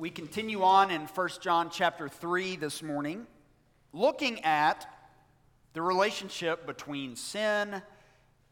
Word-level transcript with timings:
we 0.00 0.10
continue 0.10 0.62
on 0.62 0.92
in 0.92 1.00
1 1.06 1.28
John 1.40 1.70
chapter 1.70 2.08
3 2.08 2.54
this 2.54 2.84
morning, 2.84 3.26
looking 3.92 4.44
at 4.44 4.86
the 5.72 5.82
relationship 5.82 6.66
between 6.66 7.16
sin 7.16 7.82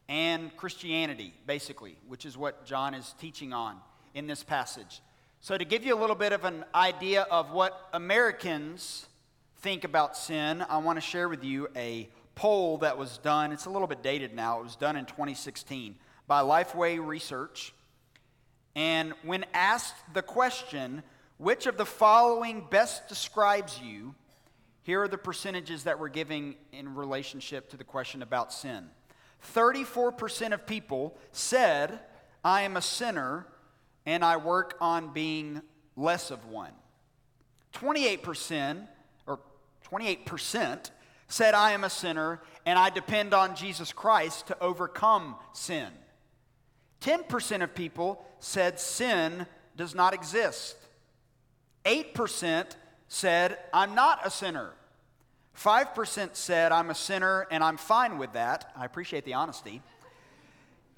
and 0.09 0.55
Christianity, 0.57 1.33
basically, 1.45 1.97
which 2.05 2.25
is 2.25 2.37
what 2.37 2.65
John 2.65 2.93
is 2.93 3.15
teaching 3.17 3.53
on 3.53 3.77
in 4.13 4.27
this 4.27 4.43
passage. 4.43 5.01
So, 5.39 5.57
to 5.57 5.63
give 5.63 5.85
you 5.85 5.95
a 5.95 5.99
little 5.99 6.17
bit 6.17 6.33
of 6.33 6.43
an 6.43 6.65
idea 6.75 7.21
of 7.31 7.51
what 7.51 7.87
Americans 7.93 9.05
think 9.59 9.85
about 9.85 10.17
sin, 10.17 10.65
I 10.69 10.79
want 10.79 10.97
to 10.97 11.01
share 11.01 11.29
with 11.29 11.45
you 11.45 11.69
a 11.77 12.09
poll 12.35 12.79
that 12.79 12.97
was 12.97 13.19
done. 13.19 13.53
It's 13.53 13.67
a 13.67 13.69
little 13.69 13.87
bit 13.87 14.03
dated 14.03 14.35
now, 14.35 14.59
it 14.59 14.63
was 14.63 14.75
done 14.75 14.97
in 14.97 15.05
2016 15.05 15.95
by 16.27 16.41
Lifeway 16.41 16.99
Research. 17.03 17.73
And 18.75 19.13
when 19.23 19.45
asked 19.53 19.95
the 20.13 20.21
question, 20.21 21.03
which 21.37 21.65
of 21.65 21.77
the 21.77 21.85
following 21.85 22.65
best 22.69 23.07
describes 23.07 23.79
you? 23.81 24.15
Here 24.83 25.01
are 25.03 25.07
the 25.07 25.17
percentages 25.17 25.83
that 25.83 25.99
we're 25.99 26.07
giving 26.07 26.55
in 26.71 26.95
relationship 26.95 27.69
to 27.71 27.77
the 27.77 27.83
question 27.83 28.21
about 28.21 28.53
sin. 28.53 28.89
34% 29.53 30.53
of 30.53 30.65
people 30.65 31.17
said, 31.31 31.99
I 32.43 32.61
am 32.61 32.77
a 32.77 32.81
sinner 32.81 33.45
and 34.05 34.23
I 34.23 34.37
work 34.37 34.75
on 34.79 35.13
being 35.13 35.61
less 35.95 36.31
of 36.31 36.45
one. 36.45 36.71
28% 37.73 38.87
or 39.27 39.39
28% 39.91 40.91
said, 41.27 41.53
I 41.53 41.71
am 41.71 41.83
a 41.83 41.89
sinner 41.89 42.41
and 42.65 42.79
I 42.79 42.89
depend 42.89 43.33
on 43.33 43.55
Jesus 43.55 43.91
Christ 43.91 44.47
to 44.47 44.57
overcome 44.61 45.35
sin. 45.53 45.89
10% 47.01 47.63
of 47.63 47.75
people 47.75 48.23
said 48.39 48.79
sin 48.79 49.45
does 49.75 49.93
not 49.93 50.13
exist. 50.13 50.77
8% 51.87 52.65
said, 53.07 53.57
I'm 53.73 53.95
not 53.95 54.25
a 54.25 54.29
sinner. 54.29 54.71
5% 55.57 56.35
said, 56.35 56.71
I'm 56.71 56.89
a 56.89 56.95
sinner 56.95 57.47
and 57.49 57.63
I'm 57.63 57.77
fine 57.77 58.17
with 58.17 58.33
that. 58.33 58.71
I 58.75 58.85
appreciate 58.85 59.23
the 59.23 59.35
honesty. 59.35 59.81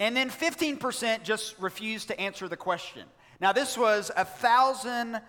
And 0.00 0.16
then 0.16 0.30
15% 0.30 1.22
just 1.22 1.58
refused 1.60 2.08
to 2.08 2.20
answer 2.20 2.48
the 2.48 2.56
question. 2.56 3.04
Now, 3.40 3.52
this 3.52 3.78
was 3.78 4.10
a 4.16 4.24
thousand 4.24 5.20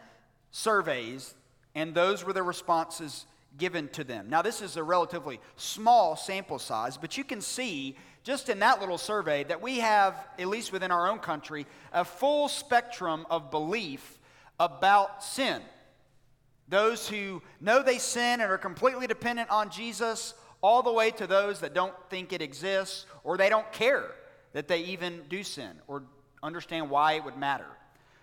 surveys, 0.49 1.33
and 1.75 1.93
those 1.93 2.25
were 2.25 2.33
the 2.33 2.43
responses 2.43 3.25
given 3.57 3.87
to 3.89 4.03
them. 4.03 4.29
Now, 4.29 4.41
this 4.41 4.61
is 4.61 4.77
a 4.77 4.83
relatively 4.83 5.39
small 5.57 6.15
sample 6.15 6.59
size, 6.59 6.97
but 6.97 7.17
you 7.17 7.23
can 7.23 7.39
see 7.39 7.95
just 8.23 8.49
in 8.49 8.59
that 8.59 8.79
little 8.79 8.97
survey 8.97 9.43
that 9.45 9.61
we 9.61 9.79
have, 9.79 10.15
at 10.39 10.47
least 10.47 10.71
within 10.71 10.91
our 10.91 11.09
own 11.09 11.19
country, 11.19 11.67
a 11.93 12.03
full 12.03 12.47
spectrum 12.47 13.25
of 13.29 13.51
belief 13.51 14.19
about 14.61 15.23
sin. 15.23 15.59
Those 16.69 17.09
who 17.09 17.41
know 17.59 17.81
they 17.81 17.97
sin 17.97 18.39
and 18.39 18.51
are 18.51 18.59
completely 18.59 19.07
dependent 19.07 19.49
on 19.49 19.71
Jesus, 19.71 20.35
all 20.61 20.83
the 20.83 20.93
way 20.93 21.09
to 21.09 21.25
those 21.25 21.59
that 21.61 21.73
don't 21.73 21.95
think 22.11 22.31
it 22.31 22.43
exists 22.43 23.07
or 23.23 23.37
they 23.37 23.49
don't 23.49 23.69
care 23.73 24.05
that 24.53 24.67
they 24.67 24.81
even 24.81 25.23
do 25.29 25.43
sin 25.43 25.71
or 25.87 26.03
understand 26.43 26.91
why 26.91 27.13
it 27.13 27.25
would 27.25 27.37
matter. 27.37 27.65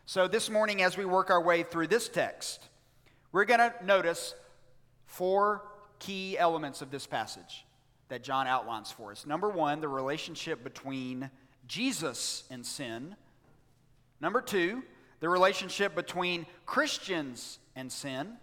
So, 0.06 0.28
this 0.28 0.48
morning, 0.48 0.80
as 0.80 0.96
we 0.96 1.04
work 1.04 1.28
our 1.28 1.42
way 1.42 1.64
through 1.64 1.88
this 1.88 2.08
text, 2.08 2.68
we're 3.32 3.44
going 3.44 3.60
to 3.60 3.74
notice 3.84 4.34
four 5.06 5.62
key 5.98 6.38
elements 6.38 6.80
of 6.80 6.92
this 6.92 7.06
passage 7.06 7.66
that 8.08 8.22
John 8.22 8.46
outlines 8.46 8.92
for 8.92 9.10
us. 9.10 9.26
Number 9.26 9.50
one, 9.50 9.80
the 9.80 9.88
relationship 9.88 10.62
between 10.62 11.30
Jesus 11.66 12.44
and 12.48 12.64
sin. 12.64 13.16
Number 14.20 14.40
two, 14.40 14.82
the 15.20 15.28
relationship 15.28 15.94
between 15.94 16.46
Christians 16.66 17.58
and 17.74 17.90
sin. 17.90 18.36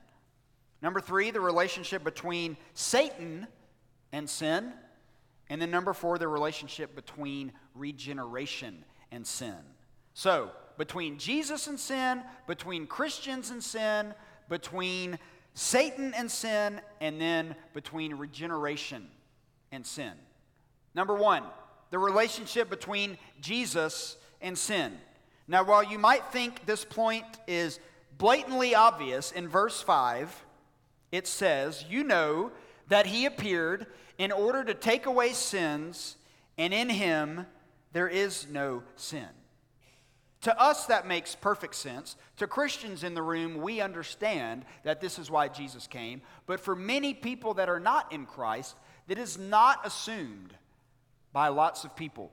Number 0.81 0.99
three, 0.99 1.31
the 1.31 1.41
relationship 1.41 2.03
between 2.03 2.57
Satan 2.73 3.47
and 4.11 4.29
sin. 4.29 4.73
And 5.49 5.61
then 5.61 5.71
number 5.71 5.93
four, 5.93 6.17
the 6.17 6.27
relationship 6.27 6.95
between 6.95 7.51
regeneration 7.73 8.83
and 9.11 9.25
sin. 9.25 9.55
So, 10.13 10.51
between 10.77 11.17
Jesus 11.17 11.67
and 11.67 11.79
sin, 11.79 12.21
between 12.47 12.87
Christians 12.87 13.49
and 13.49 13.63
sin, 13.63 14.13
between 14.49 15.17
Satan 15.53 16.13
and 16.15 16.29
sin, 16.29 16.81
and 16.99 17.19
then 17.19 17.55
between 17.73 18.15
regeneration 18.15 19.07
and 19.71 19.85
sin. 19.85 20.11
Number 20.93 21.15
one, 21.15 21.43
the 21.91 21.99
relationship 21.99 22.69
between 22.69 23.17
Jesus 23.39 24.17
and 24.41 24.57
sin. 24.57 24.97
Now, 25.47 25.63
while 25.63 25.83
you 25.83 25.99
might 25.99 26.25
think 26.31 26.65
this 26.65 26.83
point 26.83 27.25
is 27.47 27.79
blatantly 28.17 28.73
obvious, 28.73 29.31
in 29.31 29.47
verse 29.47 29.81
5, 29.81 30.45
it 31.11 31.27
says, 31.27 31.85
You 31.87 32.03
know 32.03 32.51
that 32.87 33.05
he 33.05 33.25
appeared 33.25 33.87
in 34.17 34.31
order 34.31 34.63
to 34.63 34.73
take 34.73 35.05
away 35.05 35.33
sins, 35.33 36.17
and 36.57 36.73
in 36.73 36.89
him 36.89 37.45
there 37.93 38.07
is 38.07 38.47
no 38.49 38.83
sin. 38.95 39.27
To 40.41 40.61
us, 40.61 40.85
that 40.85 41.07
makes 41.07 41.33
perfect 41.33 41.73
sense. 41.73 42.15
To 42.37 42.45
Christians 42.45 43.03
in 43.03 43.15
the 43.15 43.21
room, 43.21 43.61
we 43.61 43.81
understand 43.81 44.65
that 44.83 45.01
this 45.01 45.17
is 45.17 45.31
why 45.31 45.47
Jesus 45.47 45.87
came. 45.87 46.21
But 46.45 46.59
for 46.59 46.75
many 46.75 47.15
people 47.15 47.55
that 47.55 47.69
are 47.69 47.79
not 47.79 48.11
in 48.13 48.27
Christ, 48.27 48.75
that 49.07 49.17
is 49.17 49.39
not 49.39 49.85
assumed 49.85 50.53
by 51.33 51.47
lots 51.47 51.83
of 51.83 51.95
people. 51.95 52.31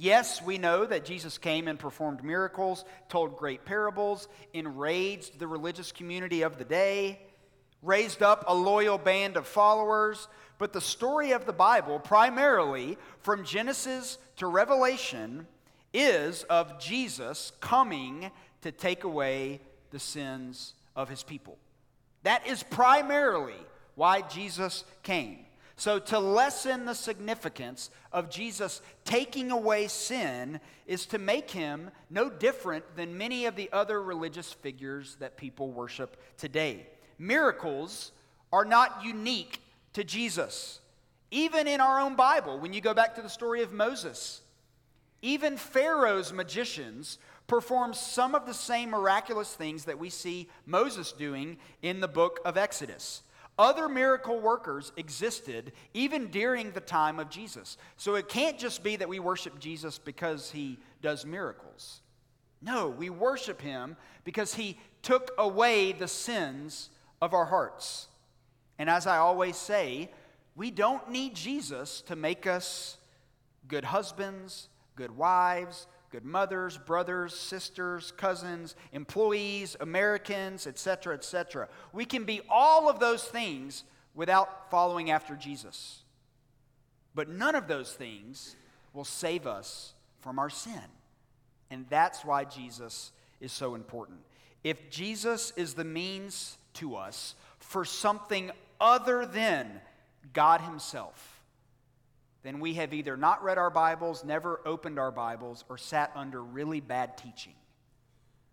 Yes, 0.00 0.40
we 0.40 0.56
know 0.56 0.86
that 0.86 1.04
Jesus 1.04 1.36
came 1.36 1.68
and 1.68 1.78
performed 1.78 2.24
miracles, 2.24 2.86
told 3.10 3.36
great 3.36 3.66
parables, 3.66 4.28
enraged 4.54 5.38
the 5.38 5.46
religious 5.46 5.92
community 5.92 6.40
of 6.40 6.56
the 6.56 6.64
day, 6.64 7.20
raised 7.82 8.22
up 8.22 8.44
a 8.46 8.54
loyal 8.54 8.96
band 8.96 9.36
of 9.36 9.46
followers. 9.46 10.26
But 10.56 10.72
the 10.72 10.80
story 10.80 11.32
of 11.32 11.44
the 11.44 11.52
Bible, 11.52 11.98
primarily 11.98 12.96
from 13.20 13.44
Genesis 13.44 14.16
to 14.36 14.46
Revelation, 14.46 15.46
is 15.92 16.44
of 16.44 16.80
Jesus 16.80 17.52
coming 17.60 18.30
to 18.62 18.72
take 18.72 19.04
away 19.04 19.60
the 19.90 19.98
sins 19.98 20.72
of 20.96 21.10
his 21.10 21.22
people. 21.22 21.58
That 22.22 22.46
is 22.46 22.62
primarily 22.62 23.60
why 23.96 24.22
Jesus 24.22 24.84
came. 25.02 25.40
So, 25.80 25.98
to 25.98 26.18
lessen 26.18 26.84
the 26.84 26.92
significance 26.92 27.88
of 28.12 28.28
Jesus 28.28 28.82
taking 29.06 29.50
away 29.50 29.88
sin 29.88 30.60
is 30.86 31.06
to 31.06 31.16
make 31.16 31.50
him 31.50 31.90
no 32.10 32.28
different 32.28 32.84
than 32.96 33.16
many 33.16 33.46
of 33.46 33.56
the 33.56 33.70
other 33.72 34.02
religious 34.02 34.52
figures 34.52 35.16
that 35.20 35.38
people 35.38 35.70
worship 35.70 36.18
today. 36.36 36.86
Miracles 37.18 38.12
are 38.52 38.66
not 38.66 39.02
unique 39.02 39.62
to 39.94 40.04
Jesus. 40.04 40.80
Even 41.30 41.66
in 41.66 41.80
our 41.80 41.98
own 41.98 42.14
Bible, 42.14 42.58
when 42.58 42.74
you 42.74 42.82
go 42.82 42.92
back 42.92 43.14
to 43.14 43.22
the 43.22 43.30
story 43.30 43.62
of 43.62 43.72
Moses, 43.72 44.42
even 45.22 45.56
Pharaoh's 45.56 46.30
magicians 46.30 47.16
perform 47.46 47.94
some 47.94 48.34
of 48.34 48.44
the 48.44 48.52
same 48.52 48.90
miraculous 48.90 49.54
things 49.54 49.86
that 49.86 49.98
we 49.98 50.10
see 50.10 50.46
Moses 50.66 51.10
doing 51.10 51.56
in 51.80 52.00
the 52.00 52.06
book 52.06 52.38
of 52.44 52.58
Exodus. 52.58 53.22
Other 53.60 53.90
miracle 53.90 54.40
workers 54.40 54.90
existed 54.96 55.72
even 55.92 56.28
during 56.28 56.70
the 56.70 56.80
time 56.80 57.18
of 57.20 57.28
Jesus. 57.28 57.76
So 57.98 58.14
it 58.14 58.26
can't 58.26 58.58
just 58.58 58.82
be 58.82 58.96
that 58.96 59.06
we 59.06 59.18
worship 59.18 59.60
Jesus 59.60 59.98
because 59.98 60.50
he 60.50 60.78
does 61.02 61.26
miracles. 61.26 62.00
No, 62.62 62.88
we 62.88 63.10
worship 63.10 63.60
him 63.60 63.98
because 64.24 64.54
he 64.54 64.78
took 65.02 65.32
away 65.36 65.92
the 65.92 66.08
sins 66.08 66.88
of 67.20 67.34
our 67.34 67.44
hearts. 67.44 68.08
And 68.78 68.88
as 68.88 69.06
I 69.06 69.18
always 69.18 69.58
say, 69.58 70.10
we 70.56 70.70
don't 70.70 71.10
need 71.10 71.34
Jesus 71.34 72.00
to 72.06 72.16
make 72.16 72.46
us 72.46 72.96
good 73.68 73.84
husbands, 73.84 74.70
good 74.96 75.14
wives, 75.14 75.86
good 76.10 76.24
mothers, 76.24 76.76
brothers, 76.76 77.34
sisters, 77.34 78.12
cousins, 78.16 78.74
employees, 78.92 79.76
Americans, 79.80 80.66
etc., 80.66 81.14
etc. 81.14 81.68
We 81.92 82.04
can 82.04 82.24
be 82.24 82.40
all 82.48 82.88
of 82.88 82.98
those 82.98 83.24
things 83.24 83.84
without 84.14 84.70
following 84.70 85.10
after 85.10 85.36
Jesus. 85.36 86.02
But 87.14 87.28
none 87.28 87.54
of 87.54 87.68
those 87.68 87.92
things 87.92 88.56
will 88.92 89.04
save 89.04 89.46
us 89.46 89.94
from 90.20 90.38
our 90.38 90.50
sin. 90.50 90.80
And 91.70 91.86
that's 91.88 92.24
why 92.24 92.44
Jesus 92.44 93.12
is 93.40 93.52
so 93.52 93.74
important. 93.74 94.18
If 94.64 94.90
Jesus 94.90 95.52
is 95.56 95.74
the 95.74 95.84
means 95.84 96.58
to 96.74 96.96
us 96.96 97.34
for 97.58 97.84
something 97.84 98.50
other 98.80 99.24
than 99.24 99.80
God 100.32 100.60
Himself, 100.60 101.39
then 102.42 102.60
we 102.60 102.74
have 102.74 102.94
either 102.94 103.16
not 103.16 103.42
read 103.44 103.58
our 103.58 103.70
Bibles, 103.70 104.24
never 104.24 104.60
opened 104.64 104.98
our 104.98 105.10
Bibles, 105.10 105.64
or 105.68 105.76
sat 105.76 106.10
under 106.14 106.42
really 106.42 106.80
bad 106.80 107.18
teaching. 107.18 107.54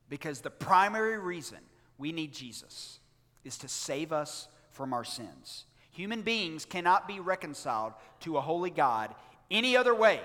Because 0.10 0.42
the 0.42 0.50
primary 0.50 1.18
reason 1.18 1.60
we 1.98 2.12
need 2.12 2.34
Jesus 2.34 3.00
is 3.44 3.57
to 3.60 3.68
save 3.68 4.12
us 4.12 4.48
from 4.72 4.94
our 4.94 5.04
sins. 5.04 5.66
Human 5.92 6.22
beings 6.22 6.66
cannot 6.66 7.07
be 7.07 7.19
reconciled 7.19 7.94
to 8.22 8.38
a 8.38 8.42
holy 8.42 8.69
God 8.69 9.16
any 9.50 9.75
other 9.75 9.95
way 9.95 10.19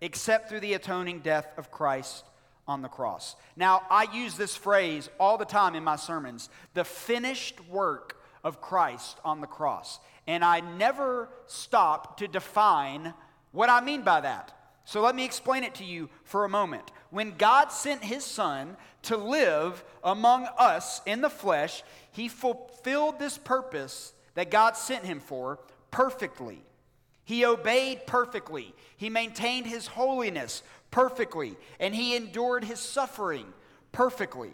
except 0.00 0.48
through 0.48 0.60
the 0.60 0.74
atoning 0.74 1.20
death 1.20 1.48
of 1.56 1.70
Christ 1.70 2.24
on 2.66 2.82
the 2.82 2.88
cross. 2.88 3.34
Now, 3.56 3.82
I 3.90 4.06
use 4.14 4.36
this 4.36 4.54
phrase 4.54 5.08
all 5.18 5.38
the 5.38 5.44
time 5.44 5.74
in 5.74 5.82
my 5.82 5.96
sermons 5.96 6.50
the 6.74 6.84
finished 6.84 7.58
work 7.68 8.20
of 8.44 8.60
Christ 8.60 9.18
on 9.24 9.40
the 9.40 9.46
cross. 9.46 9.98
And 10.28 10.44
I 10.44 10.60
never 10.60 11.28
stop 11.46 12.18
to 12.18 12.28
define 12.28 13.14
what 13.50 13.70
I 13.70 13.80
mean 13.80 14.02
by 14.02 14.20
that. 14.20 14.54
So 14.84 15.00
let 15.00 15.16
me 15.16 15.24
explain 15.24 15.64
it 15.64 15.74
to 15.76 15.84
you 15.84 16.08
for 16.22 16.44
a 16.44 16.48
moment. 16.48 16.92
When 17.10 17.36
God 17.36 17.72
sent 17.72 18.04
his 18.04 18.24
son 18.24 18.76
to 19.02 19.16
live 19.16 19.82
among 20.04 20.46
us 20.58 21.00
in 21.06 21.22
the 21.22 21.30
flesh, 21.30 21.82
he 22.12 22.28
fulfilled 22.28 23.18
this 23.18 23.38
purpose 23.38 24.12
that 24.34 24.50
God 24.50 24.76
sent 24.76 25.04
him 25.04 25.20
for 25.20 25.58
perfectly. 25.90 26.62
He 27.24 27.44
obeyed 27.44 28.06
perfectly. 28.06 28.74
He 28.96 29.10
maintained 29.10 29.66
his 29.66 29.86
holiness 29.86 30.62
perfectly. 30.90 31.56
And 31.80 31.94
he 31.94 32.16
endured 32.16 32.64
his 32.64 32.80
suffering 32.80 33.46
perfectly. 33.92 34.52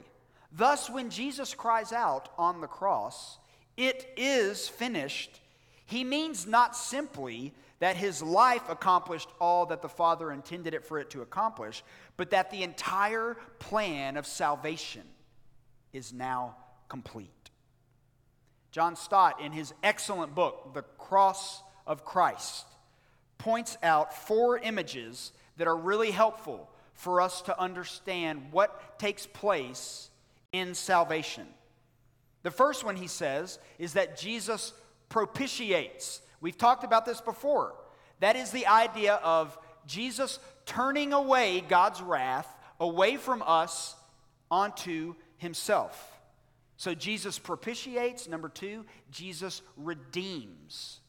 Thus, 0.52 0.88
when 0.88 1.10
Jesus 1.10 1.52
cries 1.52 1.92
out 1.92 2.28
on 2.38 2.60
the 2.60 2.68
cross, 2.68 3.38
it 3.76 4.12
is 4.16 4.68
finished, 4.68 5.40
he 5.86 6.04
means 6.04 6.46
not 6.46 6.76
simply 6.76 7.52
that 7.80 7.96
his 7.96 8.22
life 8.22 8.62
accomplished 8.68 9.28
all 9.40 9.66
that 9.66 9.82
the 9.82 9.88
Father 9.88 10.32
intended 10.32 10.74
it 10.74 10.84
for 10.84 10.98
it 10.98 11.10
to 11.10 11.22
accomplish, 11.22 11.82
but 12.16 12.30
that 12.30 12.50
the 12.50 12.62
entire 12.62 13.36
plan 13.58 14.16
of 14.16 14.26
salvation 14.26 15.02
is 15.92 16.12
now 16.12 16.56
complete. 16.88 17.30
John 18.70 18.96
Stott, 18.96 19.40
in 19.40 19.52
his 19.52 19.74
excellent 19.82 20.34
book, 20.34 20.74
The 20.74 20.82
Cross 20.82 21.62
of 21.86 22.04
Christ 22.04 22.66
points 23.38 23.76
out 23.82 24.14
four 24.26 24.58
images 24.58 25.32
that 25.58 25.68
are 25.68 25.76
really 25.76 26.10
helpful 26.10 26.70
for 26.94 27.20
us 27.20 27.42
to 27.42 27.60
understand 27.60 28.48
what 28.50 28.98
takes 28.98 29.26
place 29.26 30.10
in 30.52 30.74
salvation. 30.74 31.46
The 32.42 32.50
first 32.50 32.84
one 32.84 32.96
he 32.96 33.08
says 33.08 33.58
is 33.78 33.94
that 33.94 34.18
Jesus 34.18 34.72
propitiates. 35.08 36.20
We've 36.40 36.58
talked 36.58 36.84
about 36.84 37.06
this 37.06 37.20
before. 37.20 37.74
That 38.20 38.36
is 38.36 38.50
the 38.50 38.66
idea 38.66 39.14
of 39.14 39.56
Jesus 39.86 40.38
turning 40.66 41.12
away 41.12 41.62
God's 41.68 42.00
wrath 42.00 42.48
away 42.80 43.16
from 43.16 43.42
us 43.46 43.94
onto 44.50 45.14
himself. 45.36 46.12
So 46.76 46.94
Jesus 46.94 47.38
propitiates. 47.38 48.28
Number 48.28 48.48
two, 48.48 48.84
Jesus 49.10 49.62
redeems 49.76 51.00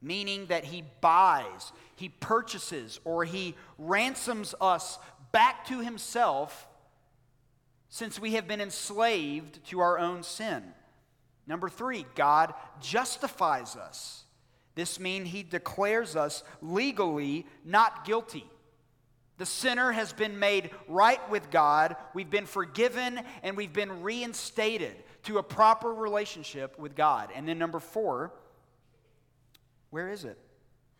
meaning 0.00 0.46
that 0.46 0.64
he 0.64 0.84
buys, 1.00 1.72
he 1.96 2.08
purchases, 2.08 3.00
or 3.04 3.24
he 3.24 3.54
ransoms 3.78 4.54
us 4.60 4.98
back 5.32 5.66
to 5.66 5.80
himself 5.80 6.68
since 7.88 8.20
we 8.20 8.32
have 8.32 8.46
been 8.46 8.60
enslaved 8.60 9.64
to 9.66 9.80
our 9.80 9.98
own 9.98 10.22
sin. 10.22 10.62
Number 11.48 11.70
three, 11.70 12.04
God 12.14 12.54
justifies 12.80 13.74
us. 13.74 14.22
This 14.74 15.00
means 15.00 15.28
he 15.28 15.42
declares 15.42 16.14
us 16.14 16.44
legally 16.62 17.46
not 17.64 18.04
guilty. 18.04 18.44
The 19.38 19.46
sinner 19.46 19.90
has 19.92 20.12
been 20.12 20.38
made 20.38 20.70
right 20.88 21.28
with 21.30 21.50
God, 21.50 21.96
we've 22.12 22.30
been 22.30 22.46
forgiven, 22.46 23.20
and 23.42 23.56
we've 23.56 23.72
been 23.72 24.02
reinstated 24.02 24.94
to 25.24 25.38
a 25.38 25.42
proper 25.42 25.92
relationship 25.92 26.78
with 26.78 26.94
God. 26.94 27.30
And 27.34 27.48
then 27.48 27.58
number 27.58 27.80
four, 27.80 28.32
where 29.90 30.10
is 30.10 30.24
it? 30.24 30.38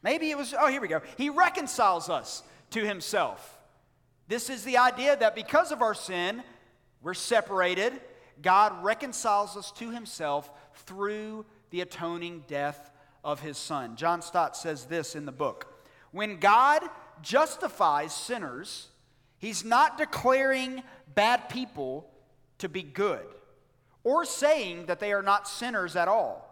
Maybe 0.02 0.30
it 0.30 0.38
was, 0.38 0.54
oh, 0.58 0.68
here 0.68 0.80
we 0.80 0.88
go. 0.88 1.02
He 1.16 1.30
reconciles 1.30 2.08
us 2.08 2.42
to 2.70 2.86
himself. 2.86 3.58
This 4.28 4.48
is 4.50 4.64
the 4.64 4.78
idea 4.78 5.16
that 5.16 5.34
because 5.34 5.72
of 5.72 5.82
our 5.82 5.94
sin, 5.94 6.42
we're 7.02 7.14
separated. 7.14 7.92
God 8.42 8.84
reconciles 8.84 9.56
us 9.56 9.70
to 9.72 9.90
himself 9.90 10.50
through 10.74 11.44
the 11.70 11.80
atoning 11.80 12.44
death 12.46 12.90
of 13.24 13.40
his 13.40 13.58
son. 13.58 13.96
John 13.96 14.22
Stott 14.22 14.56
says 14.56 14.84
this 14.86 15.14
in 15.14 15.26
the 15.26 15.32
book 15.32 15.84
When 16.12 16.38
God 16.38 16.82
justifies 17.22 18.14
sinners, 18.14 18.88
he's 19.38 19.64
not 19.64 19.98
declaring 19.98 20.82
bad 21.14 21.48
people 21.48 22.08
to 22.58 22.68
be 22.68 22.82
good 22.82 23.26
or 24.04 24.24
saying 24.24 24.86
that 24.86 25.00
they 25.00 25.12
are 25.12 25.22
not 25.22 25.48
sinners 25.48 25.96
at 25.96 26.08
all. 26.08 26.44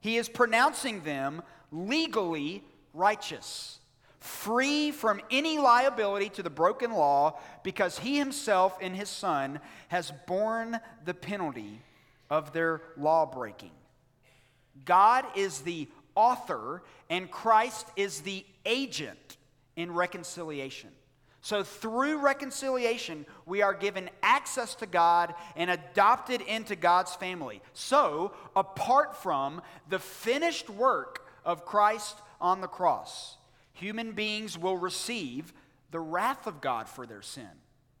He 0.00 0.16
is 0.16 0.28
pronouncing 0.28 1.02
them 1.02 1.42
legally 1.70 2.64
righteous, 2.92 3.78
free 4.22 4.92
from 4.92 5.20
any 5.30 5.58
liability 5.58 6.28
to 6.30 6.42
the 6.42 6.50
broken 6.50 6.92
law, 6.92 7.38
because 7.62 7.98
he 7.98 8.18
himself 8.18 8.80
in 8.80 8.94
his 8.94 9.08
Son 9.08 9.60
has 9.88 10.12
borne 10.26 10.78
the 11.04 11.14
penalty 11.14 11.80
of 12.30 12.52
their 12.52 12.82
law 12.96 13.26
breaking. 13.26 13.72
God 14.84 15.24
is 15.34 15.60
the 15.60 15.88
author, 16.14 16.82
and 17.10 17.30
Christ 17.30 17.86
is 17.96 18.20
the 18.20 18.44
agent 18.64 19.36
in 19.76 19.92
reconciliation. 19.92 20.90
So, 21.44 21.64
through 21.64 22.18
reconciliation, 22.18 23.26
we 23.46 23.62
are 23.62 23.74
given 23.74 24.08
access 24.22 24.76
to 24.76 24.86
God 24.86 25.34
and 25.56 25.70
adopted 25.70 26.40
into 26.42 26.76
God's 26.76 27.16
family. 27.16 27.60
So, 27.72 28.32
apart 28.54 29.16
from 29.16 29.60
the 29.88 29.98
finished 29.98 30.70
work 30.70 31.26
of 31.44 31.64
Christ 31.64 32.16
on 32.40 32.60
the 32.60 32.68
cross, 32.68 33.36
human 33.72 34.12
beings 34.12 34.58
will 34.58 34.76
receive 34.76 35.52
the 35.90 36.00
wrath 36.00 36.46
of 36.46 36.60
God 36.60 36.88
for 36.88 37.06
their 37.06 37.22
sin, 37.22 37.48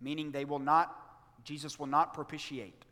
meaning 0.00 0.30
they 0.30 0.44
will 0.44 0.58
not, 0.58 0.96
Jesus 1.44 1.78
will 1.78 1.86
not 1.86 2.14
propitiate. 2.14 2.84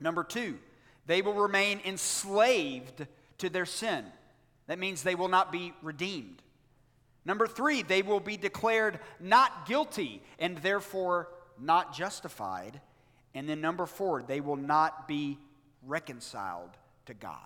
Number 0.00 0.24
two, 0.24 0.58
they 1.06 1.22
will 1.22 1.34
remain 1.34 1.80
enslaved 1.84 3.06
to 3.38 3.48
their 3.48 3.66
sin. 3.66 4.04
That 4.66 4.78
means 4.78 5.02
they 5.02 5.14
will 5.14 5.28
not 5.28 5.52
be 5.52 5.72
redeemed. 5.82 6.42
Number 7.24 7.46
three, 7.46 7.82
they 7.82 8.02
will 8.02 8.20
be 8.20 8.36
declared 8.36 9.00
not 9.18 9.66
guilty 9.66 10.22
and 10.38 10.58
therefore 10.58 11.28
not 11.60 11.94
justified. 11.94 12.80
And 13.34 13.48
then 13.48 13.60
number 13.60 13.86
four, 13.86 14.22
they 14.22 14.40
will 14.40 14.56
not 14.56 15.08
be 15.08 15.38
reconciled 15.84 16.70
to 17.06 17.14
God. 17.14 17.38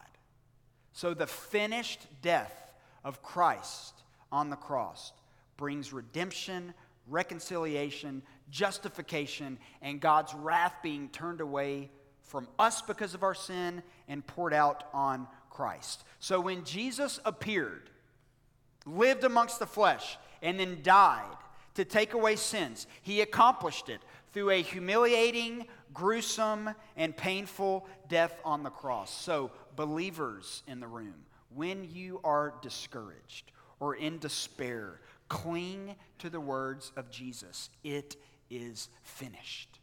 So 0.92 1.14
the 1.14 1.26
finished 1.26 2.06
death 2.20 2.74
of 3.04 3.22
Christ 3.22 3.94
on 4.32 4.50
the 4.50 4.56
cross 4.56 5.12
brings 5.56 5.92
redemption, 5.92 6.72
reconciliation, 7.06 8.22
justification, 8.50 9.58
and 9.82 10.00
God's 10.00 10.34
wrath 10.34 10.74
being 10.82 11.08
turned 11.10 11.40
away 11.40 11.90
from 12.22 12.48
us 12.58 12.80
because 12.80 13.14
of 13.14 13.22
our 13.22 13.34
sin 13.34 13.82
and 14.08 14.26
poured 14.26 14.54
out 14.54 14.84
on 14.94 15.26
Christ. 15.50 16.04
So 16.18 16.40
when 16.40 16.64
Jesus 16.64 17.20
appeared, 17.24 17.90
lived 18.86 19.24
amongst 19.24 19.58
the 19.58 19.66
flesh, 19.66 20.16
and 20.40 20.58
then 20.58 20.78
died 20.82 21.36
to 21.74 21.84
take 21.84 22.14
away 22.14 22.36
sins, 22.36 22.86
he 23.02 23.20
accomplished 23.20 23.88
it 23.88 24.00
through 24.32 24.50
a 24.50 24.62
humiliating, 24.62 25.66
gruesome, 25.92 26.70
and 26.96 27.16
painful 27.16 27.86
death 28.08 28.38
on 28.44 28.62
the 28.62 28.70
cross. 28.70 29.12
So 29.12 29.50
believers 29.76 30.62
in 30.66 30.80
the 30.80 30.86
room, 30.86 31.14
when 31.54 31.88
you 31.92 32.20
are 32.24 32.54
discouraged 32.62 33.50
or 33.80 33.94
in 33.94 34.18
despair, 34.18 35.00
cling 35.28 35.96
to 36.18 36.30
the 36.30 36.40
words 36.40 36.92
of 36.96 37.10
Jesus. 37.10 37.70
It 37.82 38.16
is 38.50 38.88
finished. 39.02 39.80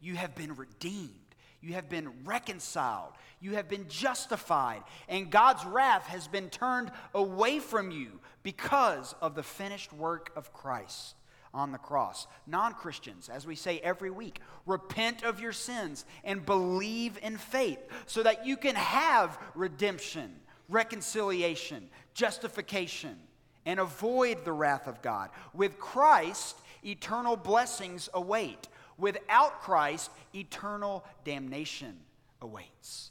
You 0.00 0.16
have 0.16 0.34
been 0.34 0.56
redeemed. 0.56 1.14
You 1.62 1.74
have 1.74 1.88
been 1.88 2.10
reconciled. 2.24 3.12
You 3.40 3.54
have 3.54 3.68
been 3.68 3.86
justified. 3.88 4.82
And 5.08 5.30
God's 5.30 5.64
wrath 5.64 6.06
has 6.06 6.26
been 6.26 6.48
turned 6.48 6.90
away 7.14 7.58
from 7.58 7.90
you 7.90 8.20
because 8.42 9.14
of 9.20 9.34
the 9.34 9.42
finished 9.42 9.92
work 9.92 10.32
of 10.36 10.52
Christ 10.52 11.14
on 11.52 11.72
the 11.72 11.78
cross. 11.78 12.26
Non 12.46 12.72
Christians, 12.72 13.28
as 13.28 13.46
we 13.46 13.56
say 13.56 13.78
every 13.80 14.10
week, 14.10 14.40
repent 14.66 15.22
of 15.22 15.40
your 15.40 15.52
sins 15.52 16.04
and 16.24 16.46
believe 16.46 17.18
in 17.22 17.36
faith 17.36 17.80
so 18.06 18.22
that 18.22 18.46
you 18.46 18.56
can 18.56 18.76
have 18.76 19.38
redemption, 19.54 20.34
reconciliation, 20.68 21.88
justification, 22.20 23.16
and 23.64 23.80
avoid 23.80 24.44
the 24.44 24.52
wrath 24.52 24.86
of 24.86 25.00
God. 25.00 25.30
With 25.54 25.78
Christ, 25.78 26.54
eternal 26.84 27.34
blessings 27.34 28.10
await. 28.12 28.68
Without 28.98 29.62
Christ, 29.62 30.10
eternal 30.34 31.02
damnation 31.24 31.96
awaits. 32.42 33.10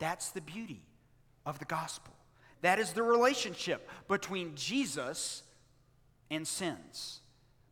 That's 0.00 0.30
the 0.30 0.40
beauty 0.40 0.82
of 1.46 1.60
the 1.60 1.66
gospel. 1.66 2.12
That 2.62 2.80
is 2.80 2.92
the 2.92 3.04
relationship 3.04 3.88
between 4.08 4.56
Jesus 4.56 5.44
and 6.28 6.44
sins. 6.48 7.20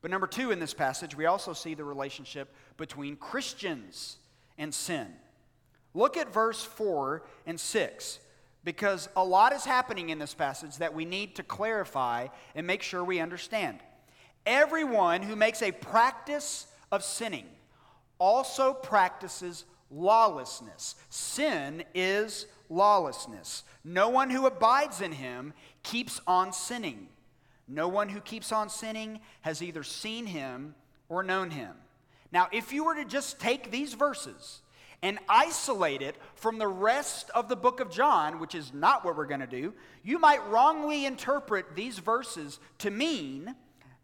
But 0.03 0.13
number 0.13 0.29
two, 0.29 0.53
in 0.53 0.61
this 0.61 0.75
passage, 0.75 1.17
we 1.17 1.27
also 1.27 1.53
see 1.53 1.75
the 1.75 1.83
relationship 1.83 2.55
between 2.77 3.17
Christians 3.17 4.19
and 4.57 4.73
sin. 4.73 5.09
Look 5.95 6.17
at 6.17 6.33
verse 6.33 6.63
4 6.63 7.25
and 7.45 7.59
6, 7.59 8.21
because 8.65 9.09
a 9.15 9.25
lot 9.25 9.53
is 9.53 9.65
happening 9.65 10.09
in 10.09 10.19
this 10.19 10.35
passage 10.35 10.79
that 10.79 10.95
we 10.95 11.05
need 11.05 11.37
to 11.37 11.43
clarify 11.43 12.29
and 12.55 12.67
make 12.67 12.83
sure 12.83 13.05
we 13.05 13.21
understand. 13.21 13.79
Everyone 14.47 15.23
who 15.23 15.37
makes 15.37 15.63
a 15.63 15.73
practice 15.73 16.67
of 16.91 17.03
sinning 17.03 17.47
also 18.19 18.73
practices 18.73 19.65
lawlessness. 19.91 20.95
Sin 21.11 21.85
is 21.95 22.47
lawlessness. 22.69 23.65
No 23.85 24.09
one 24.09 24.31
who 24.31 24.47
abides 24.47 25.01
in 25.01 25.13
him 25.13 25.53
keeps 25.83 26.21
on 26.27 26.53
sinning. 26.53 27.09
No 27.69 27.89
one 27.89 28.09
who 28.09 28.21
keeps 28.21 28.53
on 28.53 28.69
sinning 28.69 29.21
has 29.43 29.63
either 29.63 29.83
seen 29.83 30.27
him 30.27 30.75
or 31.09 31.23
known 31.23 31.51
him. 31.51 31.73
Now, 32.33 32.49
if 32.53 32.73
you 32.73 32.85
were 32.85 32.95
to 32.95 33.05
just 33.05 33.39
take 33.39 33.71
these 33.71 33.95
verses 33.95 34.61
and 35.05 35.19
isolate 35.29 36.01
it 36.01 36.17
from 36.35 36.57
the 36.57 36.67
rest 36.67 37.31
of 37.35 37.51
the 37.51 37.57
book 37.57 37.79
of 37.79 37.91
John, 37.91 38.41
which 38.41 38.55
is 38.55 38.73
not 38.73 39.05
what 39.05 39.19
we're 39.19 39.27
going 39.27 39.41
to 39.41 39.47
do, 39.47 39.75
you 40.03 40.19
might 40.19 40.49
wrongly 40.49 41.05
interpret 41.05 41.77
these 41.77 41.99
verses 41.99 42.59
to 42.79 42.91
mean 42.91 43.55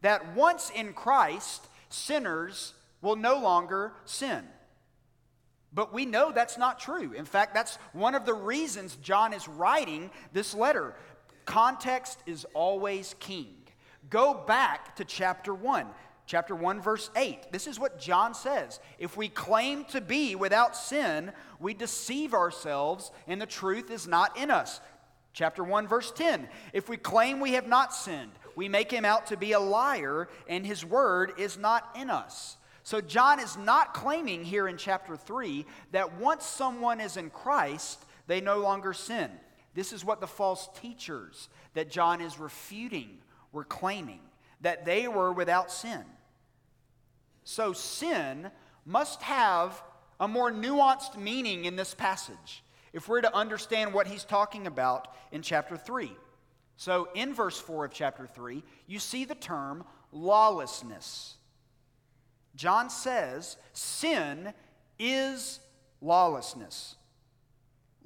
that 0.03 0.37
once 0.37 0.69
in 0.69 0.93
Christ, 0.93 1.67
sinners 1.89 2.75
will 3.01 3.17
no 3.17 3.39
longer 3.39 3.95
sin. 4.05 4.45
But 5.73 5.95
we 5.95 6.05
know 6.05 6.33
that's 6.33 6.59
not 6.59 6.79
true. 6.79 7.15
In 7.15 7.25
fact, 7.25 7.55
that's 7.55 7.77
one 7.95 8.15
of 8.15 8.27
the 8.27 8.35
reasons 8.35 8.97
John 8.97 9.33
is 9.33 9.49
writing 9.49 10.11
this 10.35 10.55
letter. 10.55 10.95
Context 11.47 12.19
is 12.27 12.45
always 12.53 13.15
king. 13.21 13.55
Go 14.11 14.35
back 14.35 14.97
to 14.97 15.07
chapter 15.07 15.55
1. 15.55 15.87
Chapter 16.31 16.55
1, 16.55 16.81
verse 16.81 17.11
8. 17.17 17.51
This 17.51 17.67
is 17.67 17.81
what 17.81 17.99
John 17.99 18.35
says. 18.35 18.79
If 19.01 19.17
we 19.17 19.29
claim 19.29 19.85
to 19.87 20.01
be 20.01 20.37
without 20.37 20.77
sin, 20.77 21.33
we 21.59 21.75
deceive 21.75 22.35
ourselves 22.35 23.11
and 23.27 23.43
the 23.43 23.47
truth 23.47 23.91
is 23.91 24.07
not 24.07 24.39
in 24.39 24.49
us. 24.49 24.81
Chapter 25.33 25.65
1, 25.65 25.89
verse 25.89 26.13
10. 26.13 26.47
If 26.73 26.89
we 26.89 26.99
claim 26.99 27.41
we 27.41 27.55
have 27.55 27.67
not 27.67 27.93
sinned, 27.93 28.31
we 28.55 28.69
make 28.69 28.93
him 28.93 29.05
out 29.05 29.27
to 29.27 29.37
be 29.37 29.51
a 29.51 29.59
liar 29.59 30.29
and 30.49 30.65
his 30.65 30.85
word 30.85 31.33
is 31.37 31.59
not 31.59 31.97
in 31.97 32.11
us. 32.11 32.59
So, 32.85 33.01
John 33.01 33.41
is 33.41 33.57
not 33.57 33.93
claiming 33.93 34.45
here 34.45 34.69
in 34.69 34.77
chapter 34.77 35.17
3 35.17 35.67
that 35.91 36.17
once 36.21 36.47
someone 36.47 37.01
is 37.01 37.17
in 37.17 37.31
Christ, 37.31 38.05
they 38.29 38.41
no 38.41 38.59
longer 38.59 38.93
sin. 38.93 39.33
This 39.75 39.93
is 39.93 40.05
what 40.05 40.21
the 40.21 40.29
false 40.29 40.69
teachers 40.81 41.49
that 41.75 41.91
John 41.91 42.21
is 42.21 42.39
refuting 42.39 43.19
were 43.51 43.65
claiming 43.65 44.21
that 44.61 44.85
they 44.85 45.09
were 45.09 45.33
without 45.33 45.73
sin. 45.73 46.05
So, 47.51 47.73
sin 47.73 48.49
must 48.87 49.23
have 49.23 49.83
a 50.21 50.29
more 50.29 50.53
nuanced 50.53 51.17
meaning 51.17 51.65
in 51.65 51.75
this 51.75 51.97
passage 51.97 52.63
if 52.93 53.09
we're 53.09 53.23
to 53.23 53.35
understand 53.35 53.93
what 53.93 54.07
he's 54.07 54.23
talking 54.23 54.69
about 54.69 55.09
in 55.33 55.43
chapter 55.43 55.77
3. 55.77 56.13
So, 56.77 57.09
in 57.17 57.35
verse 57.35 57.59
4 57.59 57.87
of 57.87 57.93
chapter 57.93 58.29
3, 58.29 58.63
you 58.87 59.01
see 59.01 59.25
the 59.25 59.35
term 59.35 59.83
lawlessness. 60.13 61.39
John 62.55 62.89
says 62.89 63.57
sin 63.73 64.55
is 65.01 65.59
lawlessness. 66.01 66.95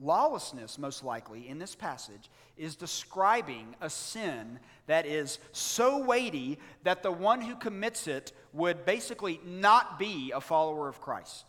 Lawlessness, 0.00 0.78
most 0.78 1.04
likely, 1.04 1.48
in 1.50 1.58
this 1.58 1.74
passage, 1.74 2.30
is 2.56 2.76
describing 2.76 3.74
a 3.80 3.90
sin 3.90 4.58
that 4.86 5.06
is 5.06 5.38
so 5.52 5.98
weighty 6.04 6.58
that 6.84 7.02
the 7.02 7.12
one 7.12 7.40
who 7.40 7.56
commits 7.56 8.06
it 8.06 8.32
would 8.52 8.84
basically 8.84 9.40
not 9.44 9.98
be 9.98 10.32
a 10.34 10.40
follower 10.40 10.88
of 10.88 11.00
Christ. 11.00 11.44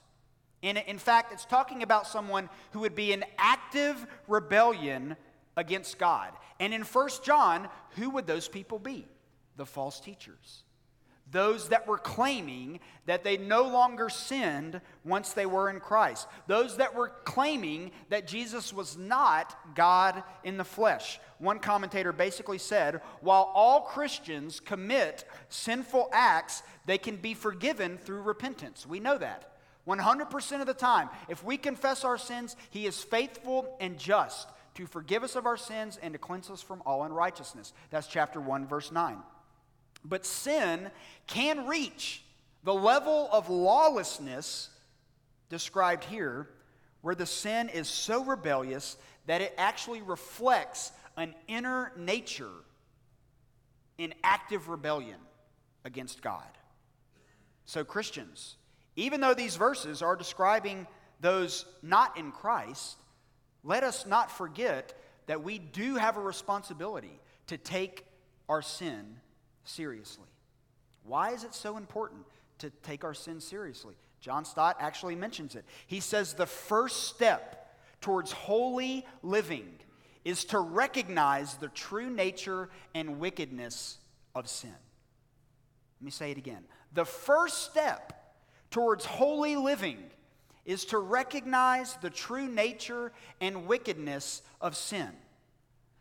In, 0.61 0.77
in 0.77 0.97
fact, 0.97 1.31
it's 1.31 1.45
talking 1.45 1.83
about 1.83 2.07
someone 2.07 2.49
who 2.71 2.79
would 2.79 2.95
be 2.95 3.13
in 3.13 3.23
active 3.37 4.05
rebellion 4.27 5.15
against 5.55 5.99
God. 5.99 6.31
And 6.59 6.73
in 6.73 6.81
1 6.81 7.09
John, 7.23 7.69
who 7.91 8.09
would 8.11 8.25
those 8.25 8.47
people 8.47 8.79
be? 8.79 9.07
The 9.57 9.65
false 9.65 9.99
teachers 9.99 10.64
those 11.31 11.69
that 11.69 11.87
were 11.87 11.97
claiming 11.97 12.79
that 13.07 13.23
they 13.23 13.37
no 13.37 13.63
longer 13.63 14.09
sinned 14.09 14.79
once 15.03 15.33
they 15.33 15.45
were 15.45 15.69
in 15.69 15.79
Christ, 15.79 16.27
those 16.47 16.77
that 16.77 16.95
were 16.95 17.09
claiming 17.23 17.91
that 18.09 18.27
Jesus 18.27 18.71
was 18.71 18.97
not 18.97 19.57
God 19.75 20.23
in 20.43 20.57
the 20.57 20.63
flesh. 20.63 21.19
One 21.39 21.59
commentator 21.59 22.13
basically 22.13 22.57
said 22.57 23.01
while 23.21 23.51
all 23.53 23.81
Christians 23.81 24.59
commit 24.59 25.25
sinful 25.49 26.09
acts, 26.13 26.63
they 26.85 26.97
can 26.97 27.17
be 27.17 27.33
forgiven 27.33 27.97
through 27.97 28.21
repentance. 28.21 28.85
We 28.85 28.99
know 28.99 29.17
that. 29.17 29.51
100% 29.87 30.61
of 30.61 30.67
the 30.67 30.73
time, 30.73 31.09
if 31.29 31.43
we 31.43 31.57
confess 31.57 32.03
our 32.03 32.17
sins, 32.17 32.55
He 32.71 32.87
is 32.87 33.03
faithful 33.03 33.77
and 33.79 33.99
just 33.99 34.47
to 34.75 34.87
forgive 34.87 35.23
us 35.23 35.35
of 35.35 35.45
our 35.45 35.57
sins 35.57 35.99
and 36.01 36.13
to 36.13 36.19
cleanse 36.19 36.49
us 36.49 36.61
from 36.61 36.81
all 36.85 37.03
unrighteousness. 37.03 37.73
That's 37.91 38.07
chapter 38.07 38.41
1, 38.41 38.67
verse 38.67 38.91
9. 38.91 39.17
But 40.05 40.25
sin 40.25 40.91
can 41.27 41.67
reach 41.67 42.23
the 42.63 42.73
level 42.73 43.27
of 43.31 43.49
lawlessness 43.49 44.69
described 45.49 46.03
here, 46.05 46.47
where 47.01 47.15
the 47.15 47.25
sin 47.25 47.69
is 47.69 47.87
so 47.87 48.23
rebellious 48.23 48.97
that 49.25 49.41
it 49.41 49.53
actually 49.57 50.01
reflects 50.01 50.91
an 51.17 51.33
inner 51.47 51.91
nature 51.97 52.49
in 53.97 54.13
active 54.23 54.69
rebellion 54.69 55.19
against 55.83 56.21
God. 56.21 56.43
So, 57.65 57.83
Christians, 57.83 58.57
even 58.95 59.21
though 59.21 59.33
these 59.33 59.55
verses 59.55 60.01
are 60.01 60.15
describing 60.15 60.87
those 61.21 61.65
not 61.81 62.17
in 62.17 62.31
Christ, 62.31 62.97
let 63.63 63.83
us 63.83 64.05
not 64.05 64.29
forget 64.29 64.93
that 65.25 65.43
we 65.43 65.57
do 65.57 65.95
have 65.95 66.17
a 66.17 66.21
responsibility 66.21 67.19
to 67.47 67.57
take 67.57 68.05
our 68.47 68.61
sin 68.61 69.17
seriously. 69.65 70.27
Why 71.03 71.31
is 71.31 71.43
it 71.43 71.53
so 71.53 71.77
important 71.77 72.25
to 72.59 72.69
take 72.83 73.03
our 73.03 73.13
sin 73.13 73.39
seriously? 73.41 73.95
John 74.21 74.45
Stott 74.45 74.77
actually 74.79 75.15
mentions 75.15 75.55
it. 75.55 75.65
He 75.85 75.99
says 75.99 76.33
the 76.33 76.47
first 76.47 77.03
step 77.03 77.77
towards 78.01 78.31
holy 78.31 79.05
living 79.21 79.67
is 80.23 80.45
to 80.45 80.59
recognize 80.59 81.55
the 81.55 81.67
true 81.67 82.09
nature 82.09 82.69
and 82.95 83.19
wickedness 83.19 83.99
of 84.33 84.49
sin. 84.49 84.73
Let 85.99 86.05
me 86.05 86.11
say 86.11 86.31
it 86.31 86.37
again. 86.37 86.63
The 86.93 87.05
first 87.05 87.63
step 87.63 88.13
towards 88.71 89.05
holy 89.05 89.55
living 89.55 89.99
is 90.65 90.85
to 90.85 90.97
recognize 90.97 91.95
the 91.97 92.09
true 92.09 92.47
nature 92.47 93.11
and 93.39 93.67
wickedness 93.67 94.41
of 94.59 94.75
sin. 94.75 95.09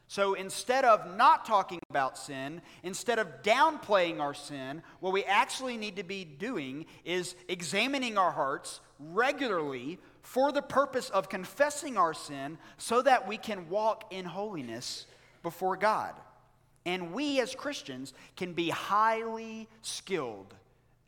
So 0.06 0.34
instead 0.34 0.84
of 0.84 1.16
not 1.16 1.44
talking 1.46 1.80
about 1.90 2.18
sin, 2.18 2.60
instead 2.82 3.18
of 3.18 3.42
downplaying 3.42 4.20
our 4.20 4.34
sin, 4.34 4.82
what 5.00 5.12
we 5.12 5.24
actually 5.24 5.76
need 5.76 5.96
to 5.96 6.04
be 6.04 6.24
doing 6.24 6.86
is 7.04 7.34
examining 7.48 8.18
our 8.18 8.30
hearts 8.30 8.80
regularly 8.98 9.98
for 10.22 10.52
the 10.52 10.62
purpose 10.62 11.10
of 11.10 11.28
confessing 11.28 11.96
our 11.96 12.14
sin 12.14 12.58
so 12.76 13.02
that 13.02 13.26
we 13.26 13.36
can 13.36 13.68
walk 13.68 14.12
in 14.12 14.24
holiness 14.24 15.06
before 15.42 15.76
God. 15.76 16.14
And 16.86 17.12
we 17.12 17.40
as 17.40 17.54
Christians 17.54 18.12
can 18.36 18.52
be 18.52 18.68
highly 18.68 19.68
skilled 19.82 20.54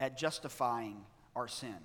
at 0.00 0.17
justifying 0.17 0.97
our 1.35 1.49
sin. 1.49 1.76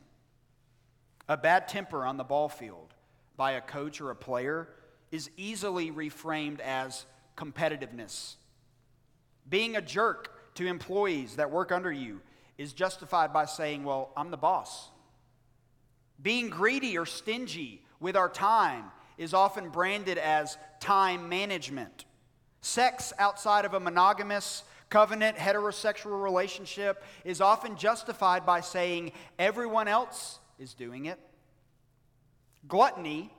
A 1.27 1.37
bad 1.37 1.67
temper 1.67 2.05
on 2.05 2.17
the 2.17 2.23
ball 2.23 2.49
field 2.49 2.93
by 3.37 3.53
a 3.53 3.61
coach 3.61 4.01
or 4.01 4.11
a 4.11 4.15
player 4.15 4.69
is 5.11 5.29
easily 5.37 5.91
reframed 5.91 6.59
as 6.59 7.05
competitiveness. 7.37 8.35
Being 9.49 9.75
a 9.75 9.81
jerk 9.81 10.55
to 10.55 10.67
employees 10.67 11.35
that 11.35 11.51
work 11.51 11.71
under 11.71 11.91
you 11.91 12.21
is 12.57 12.73
justified 12.73 13.33
by 13.33 13.45
saying, 13.45 13.83
Well, 13.83 14.11
I'm 14.15 14.31
the 14.31 14.37
boss. 14.37 14.89
Being 16.21 16.49
greedy 16.49 16.97
or 16.97 17.05
stingy 17.05 17.83
with 17.99 18.15
our 18.15 18.29
time 18.29 18.85
is 19.17 19.33
often 19.33 19.69
branded 19.69 20.17
as 20.17 20.57
time 20.79 21.29
management. 21.29 22.05
Sex 22.61 23.11
outside 23.17 23.65
of 23.65 23.73
a 23.73 23.79
monogamous, 23.79 24.63
covenant, 24.89 25.37
heterosexual 25.37 26.21
relationship 26.21 27.03
is 27.25 27.41
often 27.41 27.75
justified 27.75 28.45
by 28.45 28.61
saying 28.61 29.11
everyone 29.39 29.87
else 29.87 30.39
is 30.59 30.73
doing 30.73 31.05
it. 31.05 31.19
Gluttony 32.67 33.31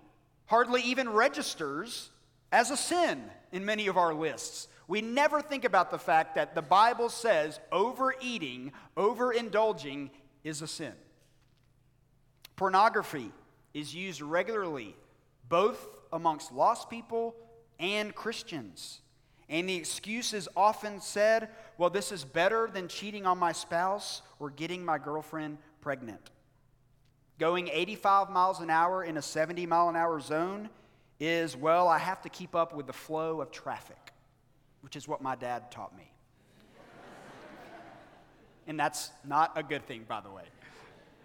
hardly 0.52 0.82
even 0.82 1.09
registers 1.09 2.11
as 2.52 2.71
a 2.71 2.76
sin 2.76 3.25
in 3.52 3.64
many 3.64 3.87
of 3.87 3.97
our 3.97 4.12
lists. 4.12 4.68
We 4.87 5.00
never 5.00 5.40
think 5.40 5.64
about 5.64 5.90
the 5.90 5.99
fact 5.99 6.35
that 6.35 6.54
the 6.54 6.61
Bible 6.61 7.09
says 7.09 7.59
overeating, 7.73 8.73
overindulging 8.94 10.11
is 10.44 10.61
a 10.61 10.66
sin. 10.66 10.92
Pornography 12.54 13.32
is 13.73 13.94
used 13.94 14.21
regularly, 14.21 14.94
both 15.49 15.88
amongst 16.12 16.52
lost 16.52 16.90
people 16.90 17.35
and 17.80 18.14
Christians. 18.14 19.00
And 19.49 19.66
the 19.66 19.76
excuse 19.76 20.35
is 20.35 20.50
often 20.54 21.00
said, 21.00 21.49
well, 21.78 21.88
this 21.88 22.12
is 22.12 22.26
better 22.26 22.68
than 22.71 22.88
cheating 22.88 23.25
on 23.25 23.38
my 23.38 23.52
spouse 23.52 24.21
or 24.38 24.50
getting 24.50 24.85
my 24.85 24.99
girlfriend 24.99 25.56
pregnant. 25.80 26.30
Going 27.42 27.66
85 27.72 28.30
miles 28.30 28.61
an 28.61 28.70
hour 28.70 29.02
in 29.02 29.16
a 29.16 29.20
70 29.20 29.66
mile 29.66 29.88
an 29.88 29.96
hour 29.96 30.20
zone 30.20 30.70
is, 31.18 31.56
well, 31.56 31.88
I 31.88 31.99
have 31.99 32.22
to 32.22 32.28
keep 32.28 32.54
up 32.54 32.72
with 32.72 32.87
the 32.87 32.92
flow 32.92 33.40
of 33.40 33.50
traffic, 33.50 34.12
which 34.80 34.94
is 34.94 35.08
what 35.08 35.22
my 35.22 35.34
dad 35.34 35.72
taught 35.72 35.92
me. 35.99 36.08
and 38.68 38.78
that's 38.78 39.11
not 39.26 39.50
a 39.56 39.62
good 39.64 39.84
thing, 39.88 40.04
by 40.06 40.20
the 40.20 40.30
way. 40.30 40.44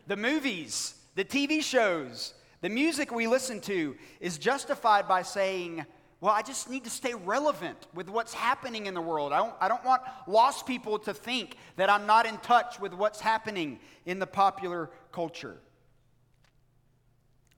the 0.08 0.18
movies, 0.18 0.96
the 1.14 1.24
TV 1.24 1.62
shows, 1.62 2.34
the 2.62 2.70
music 2.70 3.12
we 3.12 3.28
listen 3.28 3.62
to 3.62 3.96
is 4.20 4.40
justified 4.40 5.08
by 5.08 5.22
saying, 5.22 5.86
well, 6.20 6.34
I 6.34 6.42
just 6.42 6.68
need 6.68 6.86
to 6.86 6.90
stay 6.90 7.14
relevant 7.14 7.78
with 7.94 8.10
what's 8.10 8.34
happening 8.34 8.88
in 8.88 8.96
the 8.96 9.02
world. 9.02 9.34
I 9.34 9.38
don't, 9.38 9.54
I 9.62 9.68
don't 9.68 9.86
want 9.86 10.02
lost 10.26 10.66
people 10.66 10.98
to 10.98 11.14
think 11.14 11.58
that 11.76 11.92
I'm 11.92 12.08
not 12.08 12.26
in 12.26 12.38
touch 12.38 12.80
with 12.80 12.96
what's 12.96 13.22
happening 13.22 13.78
in 14.08 14.18
the 14.18 14.26
popular 14.26 14.90
culture. 15.12 15.58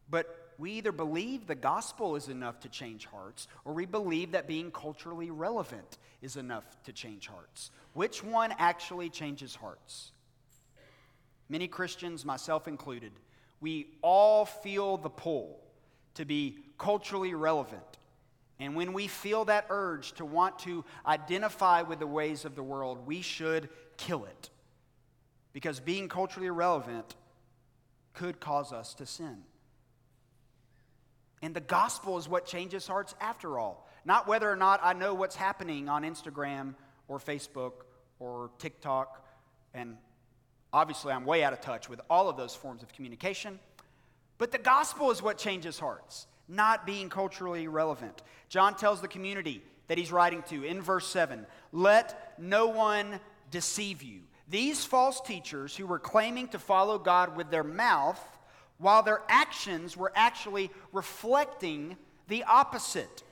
But 0.10 0.54
we 0.58 0.72
either 0.72 0.92
believe 0.92 1.48
the 1.48 1.56
gospel 1.56 2.16
is 2.16 2.28
enough 2.28 2.60
to 2.62 2.70
change 2.70 3.06
hearts, 3.06 3.48
or 3.64 3.74
we 3.74 3.86
believe 3.86 4.32
that 4.32 4.48
being 4.48 4.72
culturally 4.72 5.32
relevant 5.32 5.98
is 6.22 6.36
enough 6.36 6.66
to 6.84 6.92
change 6.92 7.28
hearts. 7.28 7.72
Which 7.94 8.24
one 8.24 8.54
actually 8.58 9.10
changes 9.10 9.56
hearts? 9.56 10.12
Many 11.48 11.68
Christians, 11.68 12.26
myself 12.26 12.68
included, 12.68 13.12
we 13.62 13.88
all 14.02 14.46
feel 14.46 14.98
the 14.98 15.10
pull 15.10 15.60
to 16.16 16.26
be 16.26 16.58
culturally 16.78 17.34
relevant. 17.34 17.82
And 18.60 18.76
when 18.76 18.92
we 18.92 19.08
feel 19.08 19.46
that 19.46 19.68
urge 19.70 20.12
to 20.14 20.26
want 20.26 20.60
to 20.60 20.84
identify 21.06 21.82
with 21.82 22.00
the 22.00 22.08
ways 22.08 22.44
of 22.44 22.56
the 22.56 22.64
world, 22.64 23.08
we 23.08 23.22
should 23.22 23.70
kill 23.96 24.26
it. 24.26 24.50
Because 25.54 25.80
being 25.80 26.10
culturally 26.10 26.50
relevant 26.50 27.16
could 28.14 28.40
cause 28.40 28.74
us 28.74 28.94
to 28.96 29.06
sin. 29.06 29.38
And 31.42 31.56
the 31.56 31.62
gospel 31.62 32.18
is 32.18 32.28
what 32.28 32.46
changes 32.46 32.88
hearts 32.88 33.16
after 33.22 33.58
all. 33.58 33.88
Not 34.06 34.28
whether 34.28 34.50
or 34.50 34.56
not 34.56 34.80
I 34.84 34.94
know 34.94 35.14
what's 35.14 35.36
happening 35.36 35.90
on 35.90 36.04
Instagram 36.04 36.76
or 37.08 37.20
Facebook 37.20 37.74
or 38.20 38.52
TikTok. 38.60 39.26
And 39.74 39.98
obviously, 40.74 41.14
I'm 41.14 41.26
way 41.26 41.44
out 41.44 41.54
of 41.54 41.62
touch 41.62 41.90
with 41.90 42.02
all 42.10 42.30
of 42.30 42.38
those 42.38 42.56
forms 42.56 42.84
of 42.84 42.92
communication. 42.94 43.60
But 44.38 44.52
the 44.52 44.58
gospel 44.58 45.12
is 45.12 45.22
what 45.22 45.38
changes 45.38 45.80
hearts, 45.80 46.28
not 46.48 46.86
being 46.86 47.10
culturally 47.10 47.68
relevant. 47.68 48.22
John 48.48 48.76
tells 48.76 49.02
the 49.02 49.08
community 49.08 49.62
that 49.88 49.98
he's 49.98 50.12
writing 50.12 50.44
to 50.50 50.64
in 50.64 50.82
verse 50.82 51.08
7 51.08 51.46
let 51.72 52.34
no 52.40 52.68
one 52.68 53.20
deceive 53.52 54.02
you. 54.02 54.22
These 54.48 54.86
false 54.86 55.22
teachers 55.22 55.76
who 55.76 55.86
were 55.86 56.00
claiming 56.00 56.48
to 56.50 56.60
follow 56.60 56.98
God 56.98 57.36
with 57.36 57.52
their 57.52 57.64
mouth 57.64 58.20
while 58.80 59.04
their 59.04 59.22
actions 59.28 59.96
were 59.96 60.12
actually 60.16 60.72
reflecting 60.92 61.96
the 62.28 62.44
opposite. 62.46 63.24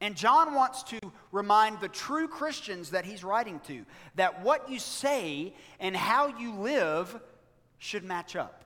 And 0.00 0.16
John 0.16 0.54
wants 0.54 0.82
to 0.84 0.98
remind 1.32 1.80
the 1.80 1.88
true 1.88 2.28
Christians 2.28 2.90
that 2.90 3.04
he's 3.04 3.24
writing 3.24 3.60
to 3.68 3.86
that 4.16 4.42
what 4.42 4.68
you 4.68 4.78
say 4.78 5.54
and 5.80 5.96
how 5.96 6.36
you 6.38 6.54
live 6.54 7.18
should 7.78 8.04
match 8.04 8.36
up. 8.36 8.64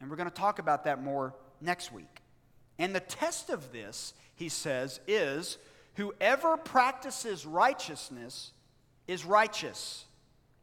And 0.00 0.10
we're 0.10 0.16
going 0.16 0.28
to 0.28 0.34
talk 0.34 0.58
about 0.58 0.84
that 0.84 1.02
more 1.02 1.34
next 1.60 1.92
week. 1.92 2.20
And 2.78 2.94
the 2.94 3.00
test 3.00 3.50
of 3.50 3.72
this, 3.72 4.12
he 4.34 4.48
says, 4.48 5.00
is 5.06 5.56
whoever 5.94 6.56
practices 6.56 7.46
righteousness 7.46 8.52
is 9.06 9.24
righteous 9.24 10.04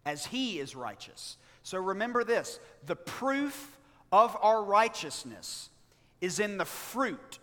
as 0.05 0.25
he 0.25 0.59
is 0.59 0.75
righteous. 0.75 1.37
So 1.63 1.79
remember 1.79 2.23
this 2.23 2.59
the 2.85 2.95
proof 2.95 3.77
of 4.11 4.37
our 4.41 4.63
righteousness 4.63 5.69
is 6.19 6.39
in 6.39 6.57
the 6.57 6.65
fruit 6.65 7.39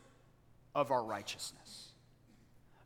of 0.75 0.90
our 0.90 1.02
righteousness. 1.02 1.88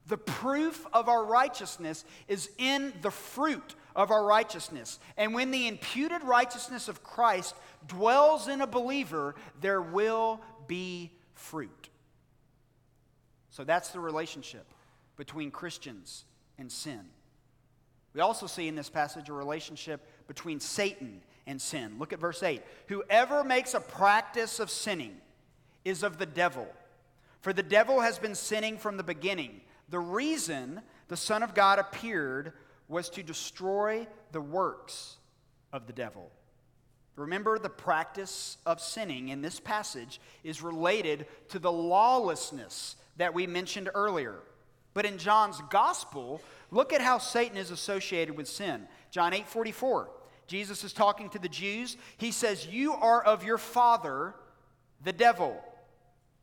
The 0.07 0.19
proof 0.19 0.85
of 0.93 1.09
our 1.09 1.25
righteousness 1.25 2.05
is 2.27 2.51
in 2.59 2.93
the 3.03 3.11
fruit 3.11 3.77
of 3.95 4.11
our 4.11 4.25
righteousness. 4.25 4.99
And 5.17 5.35
when 5.35 5.51
the 5.51 5.69
imputed 5.69 6.25
righteousness 6.25 6.89
of 6.89 7.03
Christ 7.05 7.55
dwells 7.87 8.49
in 8.49 8.61
a 8.61 8.67
believer, 8.67 9.35
there 9.61 9.83
will 9.83 10.41
be 10.67 11.13
fruit. 11.35 11.89
So 13.51 13.65
that's 13.65 13.91
the 13.91 14.01
relationship 14.01 14.67
between 15.17 15.51
Christians 15.51 16.25
and 16.59 16.73
sin. 16.73 17.01
We 18.15 18.21
also 18.21 18.47
see 18.47 18.69
in 18.69 18.75
this 18.75 18.91
passage 18.91 19.29
a 19.29 19.33
relationship 19.33 20.07
between 20.27 20.61
Satan 20.61 21.23
and 21.47 21.61
sin. 21.61 21.97
Look 21.99 22.13
at 22.13 22.21
verse 22.21 22.43
8. 22.43 22.63
Whoever 22.89 23.45
makes 23.45 23.75
a 23.75 23.81
practice 23.81 24.61
of 24.61 24.71
sinning 24.71 25.17
is 25.85 26.03
of 26.03 26.19
the 26.19 26.27
devil, 26.27 26.67
for 27.41 27.53
the 27.53 27.63
devil 27.63 28.01
has 28.01 28.19
been 28.19 28.35
sinning 28.35 28.79
from 28.79 28.97
the 28.97 29.03
beginning. 29.03 29.61
The 29.89 29.99
reason 29.99 30.81
the 31.09 31.17
Son 31.17 31.43
of 31.43 31.55
God 31.55 31.79
appeared 31.79 32.53
was 32.89 33.09
to 33.11 33.23
destroy 33.23 34.07
the 34.33 34.41
works 34.41 35.17
of 35.73 35.87
the 35.87 35.93
devil. 35.93 36.31
Remember, 37.17 37.59
the 37.59 37.69
practice 37.69 38.57
of 38.65 38.81
sinning 38.81 39.29
in 39.29 39.43
this 39.43 39.61
passage 39.61 40.21
is 40.45 40.63
related 40.63 41.27
to 41.51 41.59
the 41.59 41.73
lawlessness 41.73 42.97
that 43.17 43.35
we 43.35 43.47
mentioned 43.47 43.91
earlier. 43.95 44.37
But 44.95 45.07
in 45.07 45.19
John's 45.19 45.61
gospel, 45.71 46.41
look 46.71 46.93
at 46.93 47.01
how 47.01 47.19
Satan 47.19 47.57
is 47.57 47.71
associated 47.71 48.37
with 48.37 48.49
sin. 48.49 48.87
John 49.11 49.35
8 49.35 49.47
44. 49.47 50.09
Jesus 50.53 50.85
is 50.85 50.93
talking 50.93 51.31
to 51.31 51.39
the 51.39 51.49
Jews. 51.49 51.97
He 52.19 52.31
says, 52.31 52.67
You 52.67 52.93
are 52.93 53.23
of 53.23 53.43
your 53.43 53.57
father, 53.57 54.35
the 55.03 55.11
devil, 55.11 55.59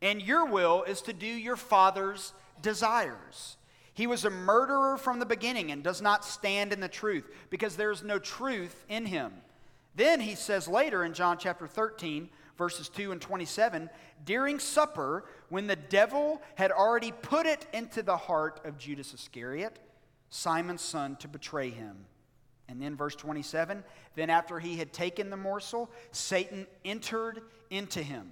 and 0.02 0.20
your 0.20 0.46
will 0.46 0.82
is 0.82 1.00
to 1.02 1.12
do 1.12 1.28
your 1.28 1.54
father's 1.54 2.32
desires. 2.60 3.56
He 3.94 4.08
was 4.08 4.24
a 4.24 4.30
murderer 4.30 4.98
from 4.98 5.20
the 5.20 5.26
beginning 5.26 5.70
and 5.70 5.84
does 5.84 6.02
not 6.02 6.24
stand 6.24 6.72
in 6.72 6.80
the 6.80 6.88
truth 6.88 7.24
because 7.50 7.76
there 7.76 7.92
is 7.92 8.02
no 8.02 8.18
truth 8.18 8.84
in 8.88 9.06
him. 9.06 9.32
Then 9.94 10.18
he 10.18 10.34
says 10.34 10.66
later 10.66 11.04
in 11.04 11.14
John 11.14 11.38
chapter 11.38 11.68
13, 11.68 12.30
verses 12.58 12.88
2 12.88 13.12
and 13.12 13.20
27, 13.20 13.88
during 14.24 14.58
supper, 14.58 15.22
when 15.50 15.68
the 15.68 15.76
devil 15.76 16.42
had 16.56 16.72
already 16.72 17.12
put 17.12 17.46
it 17.46 17.64
into 17.72 18.02
the 18.02 18.16
heart 18.16 18.60
of 18.64 18.76
Judas 18.76 19.14
Iscariot, 19.14 19.78
Simon's 20.30 20.82
son, 20.82 21.14
to 21.20 21.28
betray 21.28 21.70
him. 21.70 22.06
And 22.70 22.80
then, 22.80 22.96
verse 22.96 23.16
27 23.16 23.82
then 24.14 24.30
after 24.30 24.58
he 24.58 24.76
had 24.76 24.92
taken 24.92 25.30
the 25.30 25.36
morsel, 25.36 25.90
Satan 26.12 26.66
entered 26.84 27.42
into 27.68 28.02
him. 28.02 28.30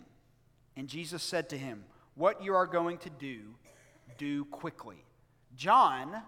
And 0.76 0.88
Jesus 0.88 1.22
said 1.22 1.48
to 1.50 1.58
him, 1.58 1.84
What 2.14 2.42
you 2.42 2.54
are 2.54 2.66
going 2.66 2.98
to 2.98 3.10
do, 3.10 3.40
do 4.16 4.44
quickly. 4.46 5.04
John 5.56 6.22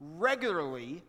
regularly 0.00 1.02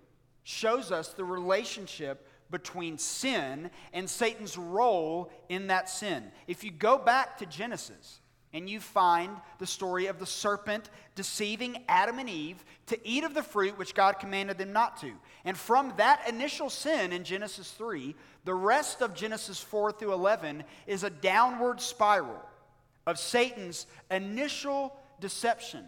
shows 0.44 0.91
us 0.91 1.10
the 1.10 1.24
relationship 1.24 2.28
between 2.50 2.98
sin 2.98 3.72
and 3.94 4.10
Satan's 4.10 4.58
role 4.58 5.32
in 5.50 5.67
that 5.67 5.89
sin. 5.89 6.32
If 6.48 6.63
you 6.63 6.72
go 6.72 6.98
back 6.98 7.38
to 7.38 7.46
Genesis, 7.46 8.20
and 8.54 8.70
you 8.70 8.80
find 8.80 9.36
the 9.60 9.68
story 9.68 10.08
of 10.08 10.20
the 10.20 10.26
serpent 10.26 10.90
deceiving 11.16 11.84
Adam 11.88 12.20
and 12.20 12.30
Eve 12.30 12.64
to 12.88 13.00
eat 13.08 13.24
of 13.24 13.34
the 13.34 13.44
fruit 13.44 13.78
which 13.78 13.96
God 13.96 14.20
commanded 14.20 14.58
them 14.58 14.74
not 14.74 15.00
to. 15.02 15.12
And 15.46 15.58
from 15.58 15.94
that 15.98 16.28
initial 16.28 16.70
sin 16.70 17.14
in 17.14 17.24
Genesis 17.24 17.72
3, 17.72 18.16
the 18.44 18.54
rest 18.54 19.02
of 19.02 19.14
Genesis 19.14 19.60
4 19.60 19.94
through 19.94 20.14
11 20.14 20.64
is 20.88 21.04
a 21.04 21.10
downward 21.10 21.80
spiral 21.80 22.42
of 23.08 23.18
Satan's 23.18 23.88
initial 24.10 24.98
deception 25.20 25.86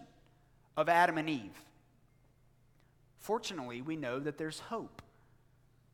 of 0.78 0.88
Adam 0.88 1.18
and 1.18 1.30
Eve. 1.30 1.62
Fortunately, 3.18 3.82
we 3.82 3.96
know 3.96 4.20
that 4.20 4.38
there's 4.38 4.60
hope. 4.60 5.02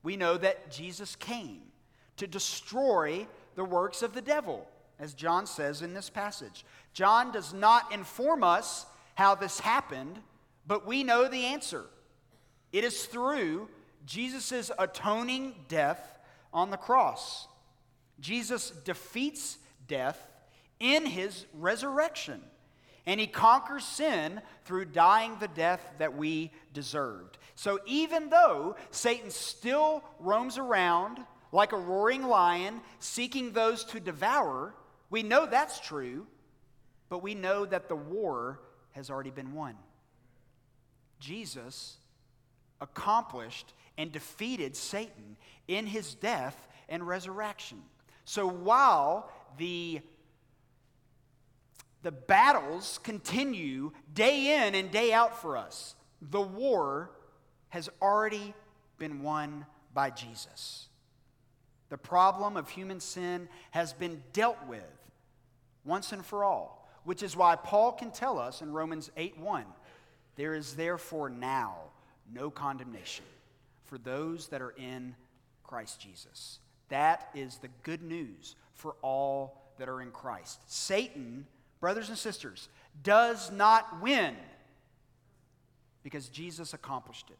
We 0.03 0.17
know 0.17 0.37
that 0.37 0.71
Jesus 0.71 1.15
came 1.15 1.61
to 2.17 2.27
destroy 2.27 3.27
the 3.55 3.65
works 3.65 4.01
of 4.01 4.13
the 4.13 4.21
devil 4.21 4.67
as 4.99 5.13
John 5.13 5.47
says 5.47 5.81
in 5.81 5.93
this 5.93 6.09
passage. 6.09 6.65
John 6.93 7.31
does 7.31 7.53
not 7.53 7.91
inform 7.93 8.43
us 8.43 8.85
how 9.15 9.35
this 9.35 9.59
happened, 9.59 10.19
but 10.67 10.85
we 10.85 11.03
know 11.03 11.27
the 11.27 11.45
answer. 11.45 11.85
It 12.71 12.83
is 12.83 13.05
through 13.05 13.69
Jesus' 14.05 14.71
atoning 14.77 15.55
death 15.67 16.19
on 16.53 16.69
the 16.69 16.77
cross. 16.77 17.47
Jesus 18.19 18.71
defeats 18.83 19.57
death 19.87 20.19
in 20.79 21.05
his 21.05 21.45
resurrection, 21.53 22.41
and 23.05 23.19
he 23.19 23.27
conquers 23.27 23.83
sin 23.83 24.41
through 24.65 24.85
dying 24.85 25.37
the 25.39 25.47
death 25.47 25.81
that 25.97 26.15
we 26.15 26.51
deserved. 26.73 27.37
So 27.55 27.79
even 27.85 28.29
though 28.29 28.75
Satan 28.91 29.31
still 29.31 30.03
roams 30.19 30.57
around 30.57 31.19
like 31.51 31.71
a 31.73 31.77
roaring 31.77 32.23
lion, 32.23 32.81
seeking 32.99 33.51
those 33.51 33.83
to 33.85 33.99
devour, 33.99 34.73
we 35.09 35.23
know 35.23 35.45
that's 35.45 35.79
true, 35.79 36.27
but 37.09 37.23
we 37.23 37.35
know 37.35 37.65
that 37.65 37.89
the 37.89 37.95
war 37.95 38.59
has 38.91 39.09
already 39.09 39.31
been 39.31 39.53
won. 39.53 39.75
Jesus 41.19 41.97
accomplished 42.81 43.73
and 43.97 44.11
defeated 44.11 44.75
Satan 44.75 45.37
in 45.67 45.85
his 45.85 46.13
death 46.15 46.67
and 46.87 47.05
resurrection. 47.05 47.81
So 48.25 48.47
while 48.47 49.31
the 49.57 50.01
the 52.01 52.11
battles 52.11 52.99
continue 53.03 53.91
day 54.13 54.65
in 54.65 54.75
and 54.75 54.91
day 54.91 55.11
out 55.11 55.41
for 55.41 55.57
us. 55.57 55.95
The 56.21 56.41
war 56.41 57.11
has 57.69 57.89
already 58.01 58.53
been 58.97 59.21
won 59.21 59.65
by 59.93 60.09
Jesus. 60.09 60.87
The 61.89 61.97
problem 61.97 62.55
of 62.55 62.69
human 62.69 62.99
sin 62.99 63.49
has 63.71 63.93
been 63.93 64.23
dealt 64.33 64.67
with 64.67 64.83
once 65.89 66.13
and 66.13 66.25
for 66.25 66.45
all, 66.45 66.87
which 67.03 67.23
is 67.23 67.35
why 67.35 67.57
Paul 67.57 67.91
can 67.91 68.11
tell 68.11 68.39
us 68.39 68.61
in 68.61 68.71
Romans 68.71 69.11
8 69.17 69.37
1 69.37 69.65
there 70.37 70.53
is 70.53 70.75
therefore 70.75 71.29
now 71.29 71.75
no 72.33 72.49
condemnation 72.49 73.25
for 73.83 73.97
those 73.97 74.47
that 74.47 74.61
are 74.61 74.73
in 74.77 75.15
Christ 75.63 75.99
Jesus. 75.99 76.59
That 76.87 77.29
is 77.35 77.57
the 77.57 77.67
good 77.83 78.01
news 78.01 78.55
for 78.73 78.95
all 79.01 79.61
that 79.79 79.89
are 79.89 80.01
in 80.01 80.11
Christ. 80.11 80.61
Satan, 80.67 81.45
brothers 81.81 82.07
and 82.07 82.17
sisters, 82.17 82.69
does 83.03 83.51
not 83.51 84.01
win 84.01 84.35
because 86.03 86.29
Jesus 86.29 86.73
accomplished 86.73 87.29
it 87.29 87.37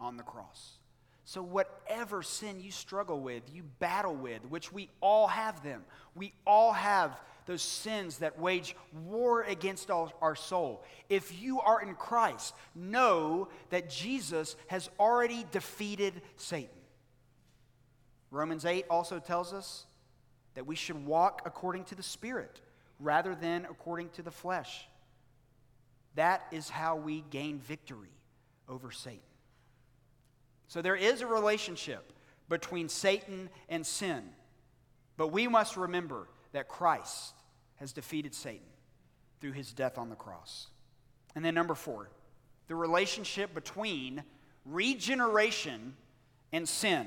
on 0.00 0.16
the 0.16 0.24
cross. 0.24 0.78
So, 1.24 1.42
whatever 1.42 2.22
sin 2.22 2.60
you 2.60 2.70
struggle 2.72 3.20
with, 3.20 3.42
you 3.52 3.62
battle 3.78 4.14
with, 4.14 4.40
which 4.48 4.72
we 4.72 4.88
all 5.00 5.26
have 5.28 5.62
them, 5.62 5.84
we 6.14 6.32
all 6.46 6.72
have 6.72 7.18
those 7.48 7.62
sins 7.62 8.18
that 8.18 8.38
wage 8.38 8.76
war 9.06 9.42
against 9.42 9.90
our 9.90 10.36
soul. 10.36 10.84
If 11.08 11.40
you 11.42 11.60
are 11.60 11.82
in 11.82 11.94
Christ, 11.94 12.54
know 12.74 13.48
that 13.70 13.90
Jesus 13.90 14.54
has 14.68 14.88
already 15.00 15.46
defeated 15.50 16.20
Satan. 16.36 16.68
Romans 18.30 18.66
8 18.66 18.84
also 18.90 19.18
tells 19.18 19.54
us 19.54 19.86
that 20.54 20.66
we 20.66 20.76
should 20.76 21.06
walk 21.06 21.42
according 21.46 21.84
to 21.84 21.94
the 21.94 22.02
Spirit 22.02 22.60
rather 23.00 23.34
than 23.34 23.64
according 23.64 24.10
to 24.10 24.22
the 24.22 24.30
flesh. 24.30 24.86
That 26.16 26.42
is 26.52 26.68
how 26.68 26.96
we 26.96 27.24
gain 27.30 27.58
victory 27.60 28.12
over 28.68 28.90
Satan. 28.90 29.20
So 30.66 30.82
there 30.82 30.96
is 30.96 31.22
a 31.22 31.26
relationship 31.26 32.12
between 32.50 32.90
Satan 32.90 33.48
and 33.70 33.86
sin. 33.86 34.22
But 35.16 35.28
we 35.28 35.48
must 35.48 35.78
remember 35.78 36.28
that 36.52 36.68
Christ 36.68 37.34
has 37.80 37.92
defeated 37.92 38.34
Satan 38.34 38.66
through 39.40 39.52
his 39.52 39.72
death 39.72 39.98
on 39.98 40.10
the 40.10 40.16
cross. 40.16 40.68
And 41.34 41.44
then, 41.44 41.54
number 41.54 41.74
four, 41.74 42.08
the 42.66 42.74
relationship 42.74 43.54
between 43.54 44.22
regeneration 44.64 45.94
and 46.52 46.68
sin. 46.68 47.06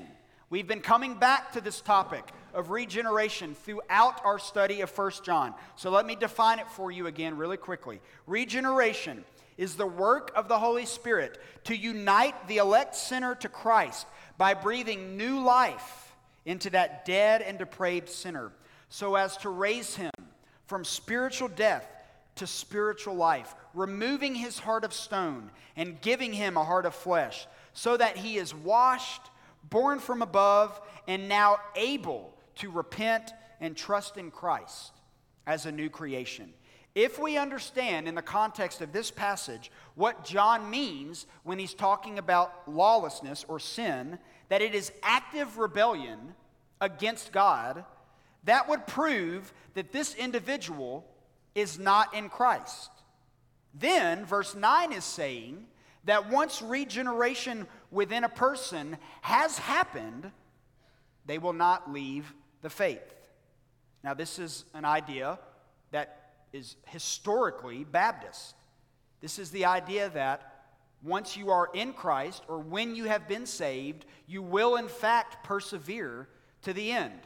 We've 0.50 0.66
been 0.66 0.80
coming 0.80 1.14
back 1.14 1.52
to 1.52 1.60
this 1.60 1.80
topic 1.80 2.30
of 2.52 2.70
regeneration 2.70 3.54
throughout 3.54 4.22
our 4.24 4.38
study 4.38 4.82
of 4.82 4.96
1 4.96 5.12
John. 5.22 5.54
So 5.76 5.90
let 5.90 6.04
me 6.04 6.14
define 6.14 6.58
it 6.58 6.68
for 6.68 6.90
you 6.90 7.06
again, 7.06 7.36
really 7.36 7.56
quickly. 7.56 8.00
Regeneration 8.26 9.24
is 9.56 9.76
the 9.76 9.86
work 9.86 10.30
of 10.34 10.48
the 10.48 10.58
Holy 10.58 10.84
Spirit 10.84 11.38
to 11.64 11.76
unite 11.76 12.48
the 12.48 12.58
elect 12.58 12.94
sinner 12.94 13.34
to 13.36 13.48
Christ 13.48 14.06
by 14.36 14.54
breathing 14.54 15.16
new 15.16 15.40
life 15.40 16.14
into 16.44 16.70
that 16.70 17.04
dead 17.04 17.42
and 17.42 17.58
depraved 17.58 18.08
sinner 18.08 18.52
so 18.88 19.14
as 19.14 19.36
to 19.38 19.48
raise 19.48 19.94
him 19.94 20.10
from 20.66 20.84
spiritual 20.84 21.48
death 21.48 21.86
to 22.36 22.46
spiritual 22.46 23.14
life, 23.14 23.54
removing 23.74 24.34
his 24.34 24.58
heart 24.58 24.84
of 24.84 24.92
stone 24.92 25.50
and 25.76 26.00
giving 26.00 26.32
him 26.32 26.56
a 26.56 26.64
heart 26.64 26.86
of 26.86 26.94
flesh, 26.94 27.46
so 27.74 27.96
that 27.96 28.16
he 28.16 28.36
is 28.36 28.54
washed, 28.54 29.22
born 29.64 29.98
from 29.98 30.22
above, 30.22 30.80
and 31.06 31.28
now 31.28 31.58
able 31.76 32.34
to 32.56 32.70
repent 32.70 33.32
and 33.60 33.76
trust 33.76 34.16
in 34.16 34.30
Christ 34.30 34.92
as 35.46 35.66
a 35.66 35.72
new 35.72 35.88
creation. 35.88 36.52
If 36.94 37.18
we 37.18 37.38
understand 37.38 38.06
in 38.06 38.14
the 38.14 38.22
context 38.22 38.82
of 38.82 38.92
this 38.92 39.10
passage 39.10 39.70
what 39.94 40.24
John 40.24 40.70
means 40.70 41.26
when 41.42 41.58
he's 41.58 41.74
talking 41.74 42.18
about 42.18 42.68
lawlessness 42.70 43.44
or 43.48 43.58
sin, 43.58 44.18
that 44.50 44.60
it 44.60 44.74
is 44.74 44.92
active 45.02 45.56
rebellion 45.56 46.34
against 46.80 47.32
God, 47.32 47.84
that 48.44 48.68
would 48.68 48.86
prove 48.86 49.52
that 49.74 49.92
this 49.92 50.14
individual 50.14 51.04
is 51.54 51.78
not 51.78 52.14
in 52.14 52.28
Christ. 52.28 52.90
Then, 53.74 54.24
verse 54.24 54.54
9 54.54 54.92
is 54.92 55.04
saying 55.04 55.66
that 56.04 56.30
once 56.30 56.60
regeneration 56.60 57.66
within 57.90 58.24
a 58.24 58.28
person 58.28 58.96
has 59.22 59.58
happened, 59.58 60.30
they 61.26 61.38
will 61.38 61.52
not 61.52 61.92
leave 61.92 62.32
the 62.62 62.70
faith. 62.70 63.14
Now, 64.02 64.14
this 64.14 64.38
is 64.38 64.64
an 64.74 64.84
idea 64.84 65.38
that 65.92 66.32
is 66.52 66.76
historically 66.86 67.84
Baptist. 67.84 68.56
This 69.20 69.38
is 69.38 69.50
the 69.50 69.64
idea 69.64 70.10
that 70.10 70.64
once 71.02 71.36
you 71.36 71.50
are 71.50 71.70
in 71.72 71.92
Christ 71.92 72.42
or 72.48 72.58
when 72.58 72.94
you 72.94 73.04
have 73.04 73.28
been 73.28 73.46
saved, 73.46 74.04
you 74.26 74.42
will 74.42 74.76
in 74.76 74.88
fact 74.88 75.44
persevere 75.44 76.28
to 76.62 76.72
the 76.72 76.92
end. 76.92 77.20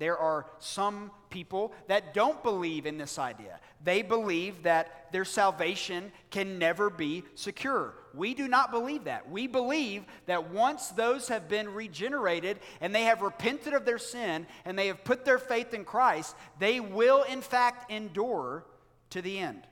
There 0.00 0.16
are 0.16 0.46
some 0.60 1.10
people 1.28 1.74
that 1.86 2.14
don't 2.14 2.42
believe 2.42 2.86
in 2.86 2.96
this 2.96 3.18
idea. 3.18 3.60
They 3.84 4.00
believe 4.00 4.62
that 4.62 5.12
their 5.12 5.26
salvation 5.26 6.10
can 6.30 6.58
never 6.58 6.88
be 6.88 7.22
secure. 7.34 7.92
We 8.14 8.32
do 8.32 8.48
not 8.48 8.70
believe 8.70 9.04
that. 9.04 9.30
We 9.30 9.46
believe 9.46 10.04
that 10.24 10.48
once 10.48 10.88
those 10.88 11.28
have 11.28 11.50
been 11.50 11.74
regenerated 11.74 12.60
and 12.80 12.94
they 12.94 13.02
have 13.02 13.20
repented 13.20 13.74
of 13.74 13.84
their 13.84 13.98
sin 13.98 14.46
and 14.64 14.78
they 14.78 14.86
have 14.86 15.04
put 15.04 15.26
their 15.26 15.38
faith 15.38 15.74
in 15.74 15.84
Christ, 15.84 16.34
they 16.58 16.80
will 16.80 17.24
in 17.24 17.42
fact 17.42 17.92
endure 17.92 18.64
to 19.10 19.20
the 19.20 19.38
end. 19.38 19.66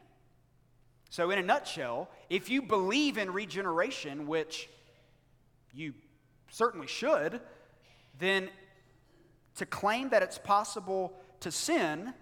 So, 1.08 1.30
in 1.30 1.38
a 1.38 1.42
nutshell, 1.42 2.10
if 2.28 2.50
you 2.50 2.60
believe 2.60 3.16
in 3.16 3.32
regeneration, 3.32 4.26
which 4.26 4.68
you 5.72 5.94
certainly 6.50 6.86
should, 6.86 7.40
then 8.18 8.50
to 9.58 9.66
claim 9.66 10.08
that 10.10 10.22
it's 10.22 10.38
possible 10.38 11.12
to 11.40 11.50
sin, 11.50 12.14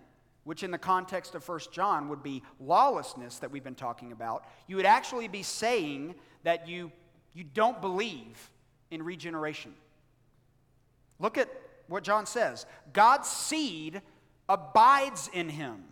which 0.44 0.62
in 0.62 0.70
the 0.70 0.79
context 0.79 1.35
of 1.35 1.46
1 1.46 1.61
John 1.72 2.09
would 2.09 2.22
be 2.22 2.42
lawlessness 2.61 3.38
that 3.38 3.51
we've 3.51 3.64
been 3.64 3.75
talking 3.75 4.12
about, 4.12 4.44
you 4.66 4.77
would 4.77 4.87
actually 4.87 5.29
be 5.29 5.42
saying 5.42 6.14
that 6.44 6.68
you, 6.68 6.90
you 7.35 7.44
don't 7.44 7.81
believe 7.81 8.51
in 8.90 9.03
regeneration. 9.03 9.75
Look 11.18 11.38
at 11.38 11.49
what 11.88 12.03
John 12.03 12.27
says 12.27 12.66
God's 12.92 13.29
seed 13.29 14.01
abides 14.49 15.29
in 15.33 15.49
him, 15.49 15.85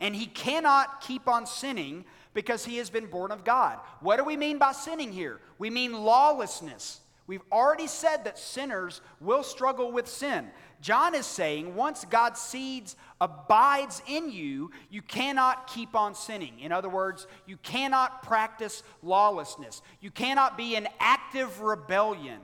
and 0.00 0.14
he 0.16 0.26
cannot 0.26 1.00
keep 1.00 1.28
on 1.28 1.46
sinning 1.46 2.04
because 2.34 2.64
he 2.64 2.78
has 2.78 2.90
been 2.90 3.06
born 3.06 3.30
of 3.30 3.44
God. 3.44 3.78
What 4.00 4.16
do 4.16 4.24
we 4.24 4.36
mean 4.36 4.58
by 4.58 4.72
sinning 4.72 5.12
here? 5.12 5.40
We 5.58 5.70
mean 5.70 5.92
lawlessness. 5.92 7.00
We've 7.26 7.42
already 7.50 7.88
said 7.88 8.24
that 8.24 8.38
sinners 8.38 9.00
will 9.20 9.42
struggle 9.42 9.90
with 9.90 10.06
sin. 10.06 10.48
John 10.80 11.14
is 11.14 11.26
saying 11.26 11.74
once 11.74 12.04
God's 12.04 12.40
seeds 12.40 12.94
abides 13.20 14.02
in 14.06 14.30
you, 14.30 14.70
you 14.90 15.02
cannot 15.02 15.66
keep 15.66 15.96
on 15.96 16.14
sinning. 16.14 16.60
In 16.60 16.70
other 16.70 16.88
words, 16.88 17.26
you 17.46 17.56
cannot 17.56 18.22
practice 18.22 18.82
lawlessness. 19.02 19.82
You 20.00 20.10
cannot 20.10 20.56
be 20.56 20.76
in 20.76 20.86
active 21.00 21.60
rebellion 21.60 22.40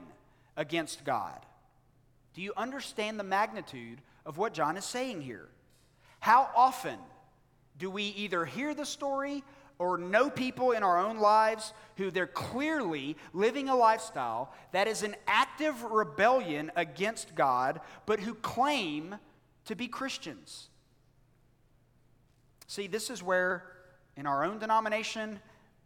against 0.57 1.05
God. 1.05 1.39
Do 2.33 2.41
you 2.41 2.53
understand 2.57 3.19
the 3.19 3.23
magnitude 3.23 4.01
of 4.25 4.37
what 4.37 4.53
John 4.53 4.75
is 4.75 4.85
saying 4.85 5.21
here? 5.21 5.47
How 6.19 6.49
often 6.55 6.97
do 7.77 7.89
we 7.89 8.03
either 8.03 8.45
hear 8.45 8.73
the 8.73 8.85
story 8.85 9.43
or 9.79 9.97
know 9.97 10.29
people 10.29 10.71
in 10.71 10.83
our 10.83 10.97
own 10.97 11.17
lives 11.17 11.73
who 11.97 12.11
they're 12.11 12.27
clearly 12.27 13.17
living 13.33 13.69
a 13.69 13.75
lifestyle 13.75 14.53
that 14.71 14.87
is 14.87 15.03
an 15.03 15.15
active 15.27 15.83
rebellion 15.83 16.71
against 16.75 17.35
God, 17.35 17.81
but 18.05 18.19
who 18.19 18.33
claim 18.35 19.15
to 19.65 19.75
be 19.75 19.87
Christians. 19.87 20.69
See, 22.67 22.87
this 22.87 23.09
is 23.09 23.21
where, 23.21 23.63
in 24.15 24.25
our 24.25 24.43
own 24.43 24.59
denomination, 24.59 25.39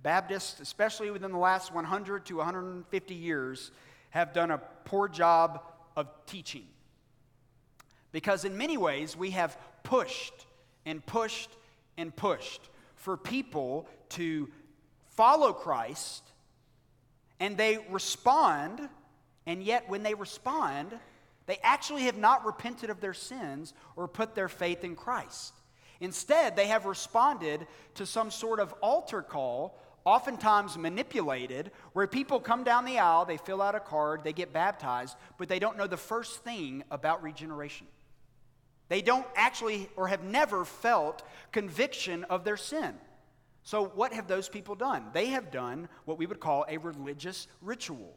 Baptists, 0.03 0.59
especially 0.59 1.09
within 1.11 1.31
the 1.31 1.37
last 1.37 1.73
100 1.73 2.25
to 2.27 2.37
150 2.37 3.13
years, 3.15 3.71
have 4.11 4.31
done 4.31 4.51
a 4.51 4.59
poor 4.85 5.07
job 5.07 5.61
of 5.95 6.07
teaching. 6.25 6.65
Because 8.11 8.45
in 8.45 8.57
many 8.57 8.77
ways, 8.77 9.17
we 9.17 9.31
have 9.31 9.57
pushed 9.83 10.45
and 10.85 11.05
pushed 11.05 11.49
and 11.97 12.15
pushed 12.15 12.69
for 13.07 13.15
people 13.15 13.87
to 14.09 14.49
follow 15.15 15.53
Christ 15.53 16.23
and 17.39 17.55
they 17.55 17.77
respond, 17.89 18.81
and 19.45 19.63
yet 19.63 19.87
when 19.87 20.03
they 20.03 20.13
respond, 20.13 20.91
they 21.45 21.57
actually 21.63 22.01
have 22.01 22.17
not 22.17 22.45
repented 22.45 22.89
of 22.89 22.99
their 22.99 23.13
sins 23.13 23.73
or 23.95 24.09
put 24.09 24.35
their 24.35 24.49
faith 24.49 24.83
in 24.83 24.93
Christ. 24.97 25.53
Instead, 26.01 26.57
they 26.57 26.67
have 26.67 26.85
responded 26.85 27.65
to 27.95 28.05
some 28.05 28.29
sort 28.29 28.59
of 28.59 28.73
altar 28.81 29.21
call, 29.21 29.79
oftentimes 30.03 30.77
manipulated, 30.77 31.71
where 31.93 32.07
people 32.07 32.41
come 32.41 32.65
down 32.65 32.83
the 32.83 32.99
aisle, 32.99 33.23
they 33.23 33.37
fill 33.37 33.61
out 33.61 33.73
a 33.73 33.79
card, 33.79 34.25
they 34.25 34.33
get 34.33 34.51
baptized, 34.51 35.15
but 35.37 35.47
they 35.47 35.59
don't 35.59 35.77
know 35.77 35.87
the 35.87 35.95
first 35.95 36.43
thing 36.43 36.83
about 36.91 37.23
regeneration. 37.23 37.87
They 38.89 39.01
don't 39.01 39.27
actually 39.35 39.89
or 39.95 40.07
have 40.07 40.23
never 40.23 40.65
felt 40.65 41.23
conviction 41.51 42.23
of 42.25 42.43
their 42.43 42.57
sin. 42.57 42.95
So, 43.63 43.85
what 43.85 44.13
have 44.13 44.27
those 44.27 44.47
people 44.47 44.75
done? 44.75 45.07
They 45.11 45.27
have 45.27 45.51
done 45.51 45.89
what 46.05 46.17
we 46.17 46.25
would 46.25 46.39
call 46.39 46.65
a 46.69 46.77
religious 46.77 47.47
ritual. 47.61 48.15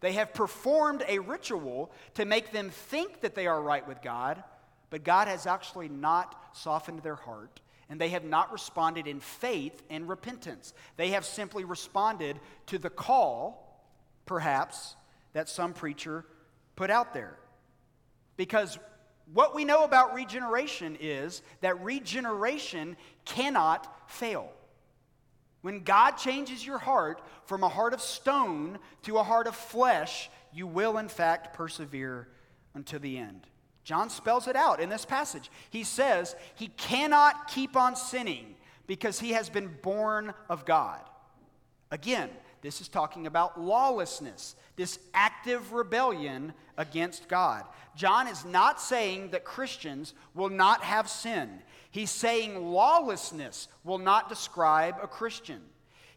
They 0.00 0.12
have 0.12 0.32
performed 0.32 1.02
a 1.08 1.18
ritual 1.18 1.90
to 2.14 2.24
make 2.24 2.52
them 2.52 2.70
think 2.70 3.22
that 3.22 3.34
they 3.34 3.48
are 3.48 3.60
right 3.60 3.86
with 3.88 4.02
God, 4.02 4.44
but 4.90 5.02
God 5.02 5.26
has 5.26 5.46
actually 5.46 5.88
not 5.88 6.40
softened 6.52 7.02
their 7.02 7.16
heart, 7.16 7.60
and 7.88 8.00
they 8.00 8.10
have 8.10 8.24
not 8.24 8.52
responded 8.52 9.08
in 9.08 9.18
faith 9.18 9.82
and 9.90 10.08
repentance. 10.08 10.72
They 10.96 11.08
have 11.10 11.24
simply 11.24 11.64
responded 11.64 12.38
to 12.66 12.78
the 12.78 12.90
call, 12.90 13.82
perhaps, 14.26 14.94
that 15.32 15.48
some 15.48 15.72
preacher 15.72 16.24
put 16.76 16.90
out 16.90 17.12
there. 17.12 17.36
Because 18.36 18.78
what 19.32 19.54
we 19.54 19.64
know 19.64 19.84
about 19.84 20.14
regeneration 20.14 20.96
is 21.00 21.42
that 21.60 21.82
regeneration 21.82 22.96
cannot 23.24 24.10
fail. 24.10 24.50
When 25.62 25.80
God 25.80 26.12
changes 26.12 26.64
your 26.64 26.78
heart 26.78 27.20
from 27.44 27.64
a 27.64 27.68
heart 27.68 27.92
of 27.92 28.00
stone 28.00 28.78
to 29.02 29.18
a 29.18 29.24
heart 29.24 29.48
of 29.48 29.56
flesh, 29.56 30.30
you 30.52 30.66
will 30.66 30.98
in 30.98 31.08
fact 31.08 31.54
persevere 31.54 32.28
until 32.74 33.00
the 33.00 33.18
end. 33.18 33.46
John 33.82 34.10
spells 34.10 34.48
it 34.48 34.56
out 34.56 34.80
in 34.80 34.88
this 34.88 35.04
passage. 35.04 35.50
He 35.70 35.82
says 35.84 36.36
he 36.54 36.68
cannot 36.68 37.48
keep 37.48 37.76
on 37.76 37.96
sinning 37.96 38.54
because 38.86 39.18
he 39.18 39.30
has 39.32 39.48
been 39.48 39.76
born 39.82 40.34
of 40.48 40.64
God. 40.64 41.00
Again, 41.90 42.30
this 42.66 42.80
is 42.80 42.88
talking 42.88 43.28
about 43.28 43.60
lawlessness, 43.60 44.56
this 44.74 44.98
active 45.14 45.72
rebellion 45.72 46.52
against 46.76 47.28
God. 47.28 47.62
John 47.94 48.26
is 48.26 48.44
not 48.44 48.80
saying 48.80 49.30
that 49.30 49.44
Christians 49.44 50.14
will 50.34 50.48
not 50.48 50.82
have 50.82 51.08
sin. 51.08 51.62
He's 51.92 52.10
saying 52.10 52.60
lawlessness 52.72 53.68
will 53.84 53.98
not 53.98 54.28
describe 54.28 54.96
a 55.00 55.06
Christian. 55.06 55.60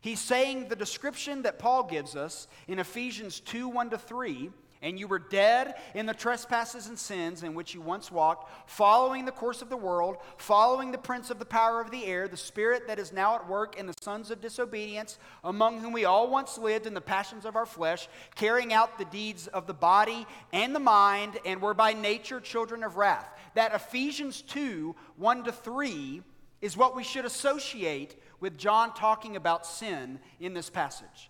He's 0.01 0.19
saying 0.19 0.69
the 0.69 0.75
description 0.75 1.43
that 1.43 1.59
Paul 1.59 1.83
gives 1.83 2.15
us 2.15 2.47
in 2.67 2.79
Ephesians 2.79 3.41
2 3.41 3.67
1 3.67 3.91
to 3.91 3.99
3 3.99 4.49
and 4.81 4.99
you 4.99 5.07
were 5.07 5.19
dead 5.19 5.75
in 5.93 6.05
the 6.05 6.13
trespasses 6.13 6.87
and 6.87 6.97
sins 6.97 7.43
in 7.43 7.53
which 7.53 7.73
you 7.73 7.81
once 7.81 8.11
walked, 8.11 8.49
following 8.69 9.25
the 9.25 9.31
course 9.31 9.61
of 9.61 9.69
the 9.69 9.77
world, 9.77 10.17
following 10.37 10.91
the 10.91 10.97
prince 10.97 11.29
of 11.29 11.39
the 11.39 11.45
power 11.45 11.81
of 11.81 11.91
the 11.91 12.05
air, 12.05 12.27
the 12.27 12.37
spirit 12.37 12.87
that 12.87 12.99
is 12.99 13.11
now 13.11 13.35
at 13.35 13.47
work 13.47 13.77
in 13.77 13.87
the 13.87 13.93
sons 14.01 14.31
of 14.31 14.41
disobedience, 14.41 15.19
among 15.43 15.79
whom 15.79 15.91
we 15.91 16.05
all 16.05 16.29
once 16.29 16.57
lived 16.57 16.87
in 16.87 16.93
the 16.93 17.01
passions 17.01 17.45
of 17.45 17.55
our 17.55 17.65
flesh, 17.65 18.07
carrying 18.35 18.71
out 18.71 18.97
the 18.97 19.05
deeds 19.05 19.47
of 19.47 19.67
the 19.67 19.73
body 19.73 20.25
and 20.53 20.73
the 20.73 20.79
mind, 20.79 21.37
and 21.45 21.61
were 21.61 21.73
by 21.73 21.93
nature 21.93 22.39
children 22.39 22.83
of 22.83 22.95
wrath. 22.95 23.27
That 23.55 23.75
Ephesians 23.75 24.41
2 24.43 24.95
1 25.17 25.43
to 25.43 25.51
3 25.51 26.21
is 26.61 26.77
what 26.77 26.95
we 26.95 27.03
should 27.03 27.25
associate 27.25 28.15
with 28.39 28.57
John 28.57 28.93
talking 28.93 29.35
about 29.35 29.65
sin 29.65 30.19
in 30.39 30.53
this 30.53 30.69
passage. 30.69 31.29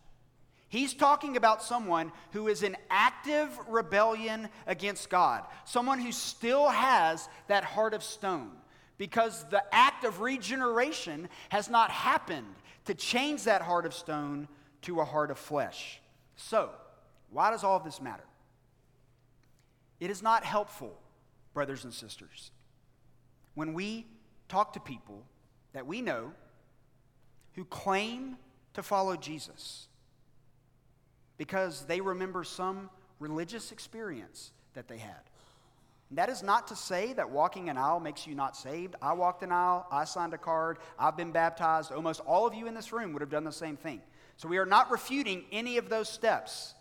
He's 0.69 0.93
talking 0.93 1.35
about 1.35 1.63
someone 1.63 2.11
who 2.31 2.47
is 2.47 2.61
in 2.61 2.77
active 2.91 3.49
rebellion 3.67 4.49
against 4.67 5.09
God, 5.09 5.43
someone 5.65 5.99
who 5.99 6.11
still 6.11 6.69
has 6.69 7.27
that 7.47 7.63
heart 7.63 7.95
of 7.95 8.03
stone, 8.03 8.51
because 8.99 9.43
the 9.49 9.63
act 9.73 10.03
of 10.05 10.21
regeneration 10.21 11.27
has 11.49 11.69
not 11.69 11.89
happened 11.89 12.55
to 12.85 12.93
change 12.93 13.43
that 13.43 13.63
heart 13.63 13.87
of 13.87 13.95
stone 13.95 14.47
to 14.83 15.01
a 15.01 15.05
heart 15.05 15.31
of 15.31 15.39
flesh. 15.39 15.99
So, 16.35 16.69
why 17.31 17.49
does 17.49 17.63
all 17.63 17.75
of 17.75 17.83
this 17.83 17.99
matter? 17.99 18.23
It 19.99 20.11
is 20.11 20.21
not 20.21 20.45
helpful, 20.45 20.95
brothers 21.55 21.83
and 21.83 21.93
sisters, 21.93 22.51
when 23.55 23.73
we 23.73 24.05
talk 24.47 24.73
to 24.73 24.79
people 24.79 25.23
that 25.73 25.87
we 25.87 26.01
know 26.01 26.31
who 27.55 27.65
claim 27.65 28.37
to 28.75 28.83
follow 28.83 29.17
Jesus 29.17 29.88
because 31.39 31.85
they 31.85 32.01
remember 32.01 32.43
some 32.43 32.89
religious 33.19 33.71
experience 33.71 34.51
that 34.73 34.87
they 34.87 34.97
had. 34.97 35.21
And 36.09 36.17
that 36.17 36.29
is 36.29 36.43
not 36.43 36.67
to 36.67 36.75
say 36.75 37.13
that 37.13 37.31
walking 37.31 37.69
an 37.69 37.77
aisle 37.77 37.99
makes 37.99 38.27
you 38.27 38.35
not 38.35 38.57
saved. 38.57 38.95
I 39.01 39.13
walked 39.13 39.41
an 39.41 39.51
aisle, 39.51 39.87
I 39.89 40.03
signed 40.03 40.33
a 40.33 40.37
card, 40.37 40.79
I've 40.99 41.15
been 41.15 41.31
baptized. 41.31 41.91
Almost 41.91 42.19
all 42.21 42.45
of 42.45 42.53
you 42.53 42.67
in 42.67 42.73
this 42.73 42.91
room 42.91 43.13
would 43.13 43.21
have 43.21 43.31
done 43.31 43.45
the 43.45 43.51
same 43.51 43.77
thing. 43.77 44.01
So 44.35 44.49
we 44.49 44.57
are 44.57 44.65
not 44.65 44.91
refuting 44.91 45.45
any 45.51 45.77
of 45.77 45.89
those 45.89 46.09
steps. 46.09 46.73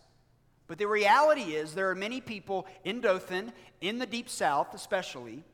But 0.67 0.79
the 0.79 0.87
reality 0.87 1.55
is, 1.55 1.75
there 1.75 1.91
are 1.91 1.95
many 1.95 2.21
people 2.21 2.67
in 2.85 3.01
Dothan, 3.01 3.53
in 3.81 3.99
the 3.99 4.07
Deep 4.07 4.29
South 4.29 4.75
especially, 4.75 5.45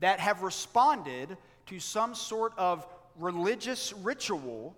that 0.00 0.20
have 0.20 0.42
responded 0.42 1.36
to 1.66 1.80
some 1.80 2.14
sort 2.14 2.52
of 2.58 2.86
religious 3.16 3.92
ritual, 3.94 4.76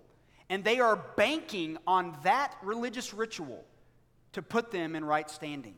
and 0.49 0.63
they 0.63 0.79
are 0.79 0.95
banking 1.17 1.77
on 1.85 2.15
that 2.23 2.55
religious 2.63 3.13
ritual 3.13 3.65
to 4.33 4.41
put 4.41 4.71
them 4.71 4.95
in 4.95 5.05
right 5.05 5.29
standing 5.29 5.75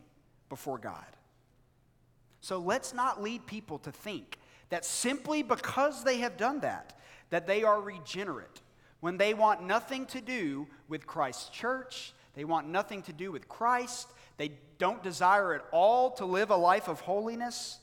before 0.48 0.78
God. 0.78 1.04
So 2.40 2.58
let's 2.58 2.92
not 2.92 3.22
lead 3.22 3.46
people 3.46 3.78
to 3.80 3.92
think 3.92 4.38
that 4.68 4.84
simply 4.84 5.42
because 5.42 6.04
they 6.04 6.18
have 6.18 6.36
done 6.36 6.60
that, 6.60 6.98
that 7.30 7.46
they 7.46 7.62
are 7.62 7.80
regenerate 7.80 8.62
when 9.00 9.18
they 9.18 9.34
want 9.34 9.62
nothing 9.62 10.06
to 10.06 10.20
do 10.20 10.66
with 10.88 11.06
Christ's 11.06 11.48
church, 11.50 12.12
they 12.34 12.44
want 12.44 12.68
nothing 12.68 13.02
to 13.02 13.12
do 13.12 13.30
with 13.30 13.48
Christ, 13.48 14.08
they 14.36 14.52
don't 14.78 15.02
desire 15.02 15.54
at 15.54 15.64
all 15.70 16.10
to 16.12 16.24
live 16.24 16.50
a 16.50 16.56
life 16.56 16.88
of 16.88 17.00
holiness. 17.00 17.78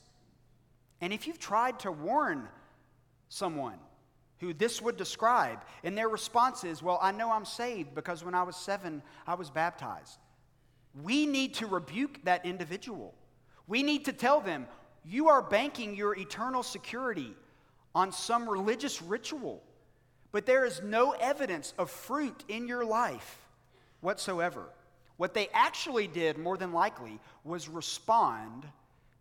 And 1.00 1.12
if 1.12 1.26
you've 1.26 1.38
tried 1.38 1.78
to 1.80 1.92
warn 1.92 2.48
someone 3.28 3.78
who 4.38 4.52
this 4.52 4.82
would 4.82 4.96
describe, 4.96 5.64
and 5.82 5.96
their 5.96 6.08
response 6.08 6.64
is, 6.64 6.82
Well, 6.82 6.98
I 7.00 7.12
know 7.12 7.30
I'm 7.30 7.44
saved 7.44 7.94
because 7.94 8.24
when 8.24 8.34
I 8.34 8.42
was 8.42 8.56
seven, 8.56 9.02
I 9.26 9.34
was 9.34 9.50
baptized 9.50 10.18
we 11.02 11.26
need 11.26 11.54
to 11.54 11.66
rebuke 11.66 12.20
that 12.24 12.46
individual. 12.46 13.14
We 13.66 13.82
need 13.82 14.04
to 14.04 14.12
tell 14.12 14.40
them, 14.40 14.66
you 15.04 15.28
are 15.28 15.42
banking 15.42 15.94
your 15.94 16.16
eternal 16.16 16.62
security 16.62 17.34
on 17.94 18.12
some 18.12 18.48
religious 18.48 19.02
ritual, 19.02 19.62
but 20.32 20.46
there 20.46 20.64
is 20.64 20.82
no 20.82 21.12
evidence 21.12 21.74
of 21.78 21.90
fruit 21.90 22.44
in 22.48 22.66
your 22.66 22.84
life 22.84 23.38
whatsoever. 24.00 24.66
What 25.16 25.34
they 25.34 25.48
actually 25.52 26.08
did, 26.08 26.38
more 26.38 26.56
than 26.56 26.72
likely, 26.72 27.20
was 27.44 27.68
respond 27.68 28.66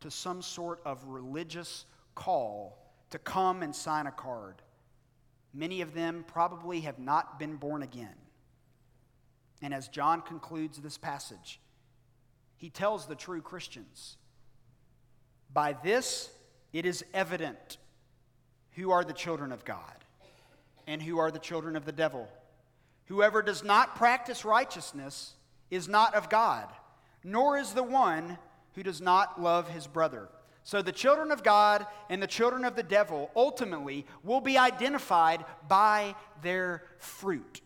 to 0.02 0.10
some 0.10 0.42
sort 0.42 0.82
of 0.86 1.04
religious 1.06 1.86
call 2.16 2.78
to 3.12 3.20
come 3.20 3.62
and 3.62 3.76
sign 3.76 4.08
a 4.08 4.12
card. 4.12 4.56
Many 5.54 5.82
of 5.82 5.94
them 5.94 6.26
probably 6.28 6.82
have 6.82 6.98
not 6.98 7.38
been 7.38 7.58
born 7.58 7.84
again. 7.84 8.16
And 9.62 9.74
as 9.74 9.88
John 9.88 10.22
concludes 10.22 10.80
this 10.80 10.98
passage, 10.98 11.60
he 12.63 12.69
tells 12.69 13.08
the 13.08 13.15
true 13.15 13.41
Christians 13.41 14.15
By 15.54 15.76
this 15.84 16.30
it 16.71 16.86
is 16.86 17.04
evident 17.13 17.78
who 18.76 18.91
are 18.91 19.04
the 19.04 19.12
children 19.12 19.52
of 19.52 19.65
God 19.65 19.97
and 20.88 21.02
who 21.02 21.19
are 21.19 21.30
the 21.30 21.39
children 21.39 21.76
of 21.76 21.84
the 21.84 21.91
devil. 21.91 22.26
Whoever 23.08 23.41
does 23.41 23.65
not 23.65 23.97
practice 23.97 24.45
righteousness 24.45 25.34
is 25.71 25.89
not 25.89 26.15
of 26.15 26.30
God, 26.30 26.69
nor 27.21 27.58
is 27.58 27.73
the 27.73 27.84
one 27.84 28.38
who 28.76 28.84
does 28.84 29.02
not 29.02 29.41
love 29.41 29.67
his 29.67 29.86
brother. 29.86 30.30
So 30.63 30.82
the 30.82 30.93
children 30.93 31.32
of 31.32 31.43
God 31.43 31.86
and 32.10 32.23
the 32.23 32.28
children 32.28 32.63
of 32.63 32.78
the 32.78 32.82
devil 32.82 33.30
ultimately 33.36 34.06
will 34.23 34.39
be 34.39 34.58
identified 34.58 35.43
by 35.67 36.15
their 36.41 36.84
fruit. 36.97 37.60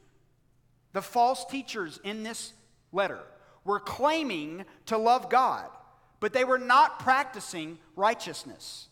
The 0.94 1.04
false 1.04 1.46
teachers 1.46 2.00
in 2.04 2.24
this 2.24 2.54
letter 2.92 3.20
were 3.68 3.80
claiming 3.80 4.66
to 4.88 4.98
love 4.98 5.30
God, 5.30 5.68
but 6.20 6.34
they 6.34 6.46
were 6.46 6.58
not 6.58 7.00
practicing 7.00 7.78
righteousness. 7.96 8.88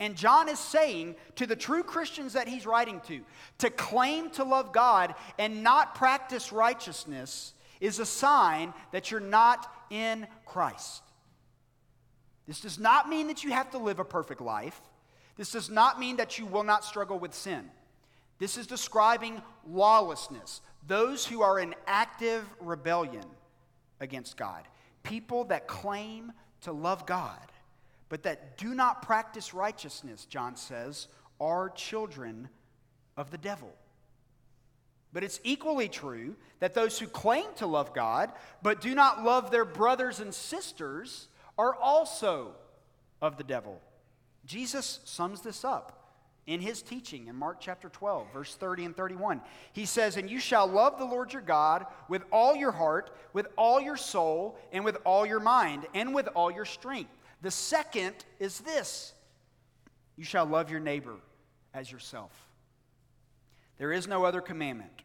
And 0.00 0.16
John 0.16 0.48
is 0.48 0.58
saying 0.58 1.14
to 1.36 1.46
the 1.46 1.56
true 1.56 1.82
Christians 1.82 2.34
that 2.34 2.48
he's 2.48 2.66
writing 2.66 3.00
to, 3.06 3.20
to 3.58 3.70
claim 3.70 4.30
to 4.30 4.44
love 4.44 4.72
God 4.72 5.14
and 5.38 5.62
not 5.62 5.94
practice 5.94 6.52
righteousness 6.52 7.54
is 7.80 8.00
a 8.00 8.06
sign 8.06 8.74
that 8.92 9.10
you're 9.10 9.20
not 9.20 9.72
in 9.90 10.26
Christ. 10.44 11.02
This 12.46 12.60
does 12.60 12.78
not 12.78 13.08
mean 13.08 13.28
that 13.28 13.44
you 13.44 13.52
have 13.52 13.70
to 13.70 13.78
live 13.78 14.00
a 14.00 14.04
perfect 14.04 14.40
life. 14.40 14.80
This 15.36 15.52
does 15.52 15.70
not 15.70 16.00
mean 16.00 16.16
that 16.16 16.38
you 16.38 16.46
will 16.46 16.64
not 16.64 16.84
struggle 16.84 17.18
with 17.18 17.34
sin. 17.34 17.70
This 18.38 18.56
is 18.56 18.66
describing 18.66 19.42
lawlessness, 19.68 20.60
those 20.86 21.26
who 21.26 21.42
are 21.42 21.58
in 21.58 21.74
active 21.86 22.44
rebellion 22.60 23.24
against 24.00 24.36
God. 24.36 24.64
People 25.02 25.44
that 25.44 25.66
claim 25.66 26.32
to 26.62 26.72
love 26.72 27.06
God, 27.06 27.52
but 28.08 28.22
that 28.24 28.58
do 28.58 28.74
not 28.74 29.02
practice 29.02 29.54
righteousness, 29.54 30.24
John 30.24 30.56
says, 30.56 31.08
are 31.40 31.70
children 31.70 32.48
of 33.16 33.30
the 33.30 33.38
devil. 33.38 33.72
But 35.12 35.24
it's 35.24 35.40
equally 35.42 35.88
true 35.88 36.36
that 36.60 36.74
those 36.74 36.98
who 36.98 37.06
claim 37.06 37.46
to 37.56 37.66
love 37.66 37.94
God, 37.94 38.32
but 38.62 38.80
do 38.80 38.94
not 38.94 39.24
love 39.24 39.50
their 39.50 39.64
brothers 39.64 40.20
and 40.20 40.34
sisters, 40.34 41.28
are 41.56 41.74
also 41.74 42.52
of 43.22 43.36
the 43.36 43.44
devil. 43.44 43.80
Jesus 44.44 45.00
sums 45.04 45.40
this 45.40 45.64
up 45.64 45.97
in 46.48 46.60
his 46.60 46.80
teaching 46.80 47.26
in 47.26 47.36
Mark 47.36 47.58
chapter 47.60 47.90
12, 47.90 48.32
verse 48.32 48.54
30 48.54 48.86
and 48.86 48.96
31. 48.96 49.42
He 49.74 49.84
says, 49.84 50.16
And 50.16 50.30
you 50.30 50.40
shall 50.40 50.66
love 50.66 50.98
the 50.98 51.04
Lord 51.04 51.30
your 51.30 51.42
God 51.42 51.84
with 52.08 52.24
all 52.32 52.56
your 52.56 52.72
heart, 52.72 53.14
with 53.34 53.46
all 53.56 53.78
your 53.78 53.98
soul, 53.98 54.58
and 54.72 54.82
with 54.82 54.96
all 55.04 55.26
your 55.26 55.40
mind, 55.40 55.86
and 55.92 56.14
with 56.14 56.26
all 56.34 56.50
your 56.50 56.64
strength. 56.64 57.10
The 57.42 57.50
second 57.50 58.14
is 58.40 58.60
this 58.60 59.12
you 60.16 60.24
shall 60.24 60.46
love 60.46 60.70
your 60.70 60.80
neighbor 60.80 61.16
as 61.74 61.92
yourself. 61.92 62.32
There 63.76 63.92
is 63.92 64.08
no 64.08 64.24
other 64.24 64.40
commandment 64.40 65.02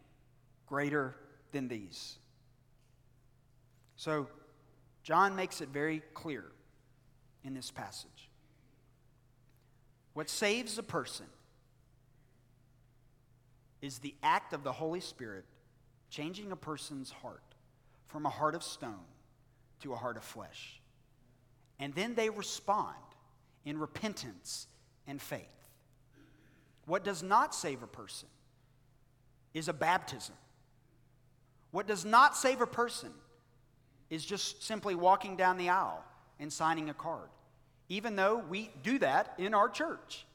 greater 0.66 1.14
than 1.52 1.68
these. 1.68 2.16
So, 3.98 4.28
John 5.04 5.36
makes 5.36 5.60
it 5.60 5.68
very 5.68 6.02
clear 6.14 6.46
in 7.44 7.54
this 7.54 7.70
passage. 7.70 8.13
What 10.14 10.30
saves 10.30 10.78
a 10.78 10.84
person 10.84 11.26
is 13.82 14.00
the 14.00 14.16
act 14.24 14.54
of 14.54 14.64
the 14.64 14.72
Holy 14.72 15.00
Spirit 15.00 15.46
changing 16.10 16.52
a 16.52 16.56
person's 16.56 17.12
heart 17.12 17.42
from 18.08 18.26
a 18.26 18.30
heart 18.30 18.56
of 18.56 18.64
stone 18.64 19.06
to 19.82 19.94
a 19.94 19.96
heart 19.96 20.18
of 20.18 20.24
flesh. 20.24 20.80
And 21.80 21.94
then 21.94 22.14
they 22.16 22.30
respond 22.30 22.96
in 23.66 23.80
repentance 23.80 24.68
and 25.08 25.22
faith. 25.22 25.42
What 26.86 27.04
does 27.04 27.24
not 27.24 27.56
save 27.56 27.82
a 27.82 27.88
person 27.88 28.30
is 29.54 29.68
a 29.68 29.74
baptism. 29.74 30.36
What 31.72 31.88
does 31.88 32.06
not 32.06 32.38
save 32.38 32.62
a 32.62 32.68
person 32.68 33.12
is 34.10 34.24
just 34.24 34.64
simply 34.64 34.96
walking 34.96 35.36
down 35.36 35.58
the 35.58 35.70
aisle 35.70 36.04
and 36.40 36.52
signing 36.52 36.90
a 36.90 36.94
card, 36.94 37.30
even 37.90 38.16
though 38.16 38.38
we 38.38 38.70
do 38.82 39.00
that 39.00 39.34
in 39.38 39.54
our 39.54 39.70
church. 39.70 40.26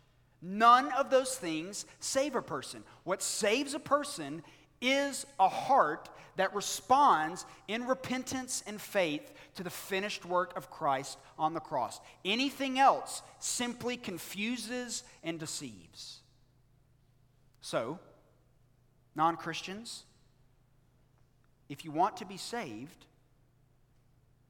None 0.40 0.92
of 0.92 1.10
those 1.10 1.36
things 1.36 1.84
save 1.98 2.36
a 2.36 2.42
person. 2.42 2.84
What 3.04 3.22
saves 3.22 3.74
a 3.74 3.80
person 3.80 4.42
is 4.80 5.26
a 5.40 5.48
heart 5.48 6.08
that 6.36 6.54
responds 6.54 7.44
in 7.66 7.86
repentance 7.86 8.62
and 8.66 8.80
faith 8.80 9.32
to 9.56 9.64
the 9.64 9.70
finished 9.70 10.24
work 10.24 10.56
of 10.56 10.70
Christ 10.70 11.18
on 11.36 11.52
the 11.52 11.60
cross. 11.60 12.00
Anything 12.24 12.78
else 12.78 13.22
simply 13.40 13.96
confuses 13.96 15.02
and 15.24 15.38
deceives. 15.40 16.20
So, 17.60 17.98
non 19.16 19.36
Christians, 19.36 20.04
if 21.68 21.84
you 21.84 21.90
want 21.90 22.18
to 22.18 22.24
be 22.24 22.36
saved, 22.36 23.06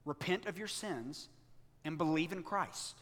repent 0.05 0.47
of 0.47 0.59
your 0.59 0.69
sins 0.69 1.31
and 1.85 1.99
believe 1.99 2.33
in 2.33 2.43
Christ. 2.43 2.97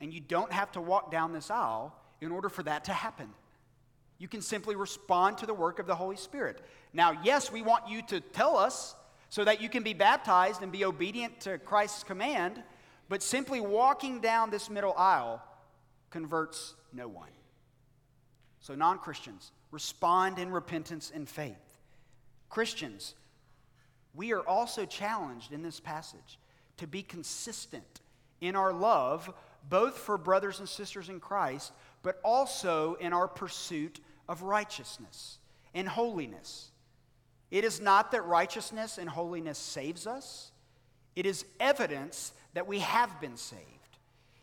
And 0.00 0.12
you 0.12 0.20
don't 0.20 0.52
have 0.52 0.72
to 0.72 0.80
walk 0.80 1.10
down 1.10 1.32
this 1.32 1.50
aisle 1.50 1.94
in 2.20 2.32
order 2.32 2.48
for 2.48 2.62
that 2.62 2.84
to 2.84 2.92
happen. 2.92 3.28
You 4.18 4.28
can 4.28 4.42
simply 4.42 4.76
respond 4.76 5.38
to 5.38 5.46
the 5.46 5.54
work 5.54 5.78
of 5.78 5.86
the 5.86 5.94
Holy 5.94 6.16
Spirit. 6.16 6.62
Now, 6.92 7.20
yes, 7.24 7.50
we 7.50 7.62
want 7.62 7.88
you 7.88 8.02
to 8.02 8.20
tell 8.20 8.56
us 8.56 8.94
so 9.30 9.44
that 9.44 9.62
you 9.62 9.68
can 9.68 9.82
be 9.82 9.94
baptized 9.94 10.60
and 10.62 10.72
be 10.72 10.84
obedient 10.84 11.40
to 11.40 11.58
Christ's 11.58 12.04
command, 12.04 12.62
but 13.08 13.22
simply 13.22 13.60
walking 13.60 14.20
down 14.20 14.50
this 14.50 14.68
middle 14.68 14.94
aisle 14.96 15.42
converts 16.10 16.74
no 16.92 17.08
one. 17.08 17.30
So, 18.60 18.74
non 18.74 18.98
Christians, 18.98 19.52
respond 19.70 20.38
in 20.38 20.50
repentance 20.50 21.10
and 21.14 21.28
faith. 21.28 21.78
Christians, 22.50 23.14
we 24.14 24.32
are 24.32 24.46
also 24.46 24.84
challenged 24.84 25.52
in 25.52 25.62
this 25.62 25.80
passage 25.80 26.38
to 26.80 26.86
be 26.86 27.02
consistent 27.02 28.00
in 28.40 28.56
our 28.56 28.72
love, 28.72 29.32
both 29.68 29.98
for 29.98 30.16
brothers 30.16 30.58
and 30.60 30.68
sisters 30.68 31.10
in 31.10 31.20
Christ, 31.20 31.72
but 32.02 32.18
also 32.24 32.94
in 32.94 33.12
our 33.12 33.28
pursuit 33.28 34.00
of 34.28 34.42
righteousness 34.42 35.38
and 35.74 35.86
holiness. 35.86 36.70
It 37.50 37.64
is 37.64 37.80
not 37.80 38.12
that 38.12 38.24
righteousness 38.24 38.96
and 38.96 39.10
holiness 39.10 39.58
saves 39.58 40.06
us, 40.06 40.52
it 41.14 41.26
is 41.26 41.44
evidence 41.58 42.32
that 42.54 42.66
we 42.66 42.78
have 42.78 43.20
been 43.20 43.36
saved. 43.36 43.62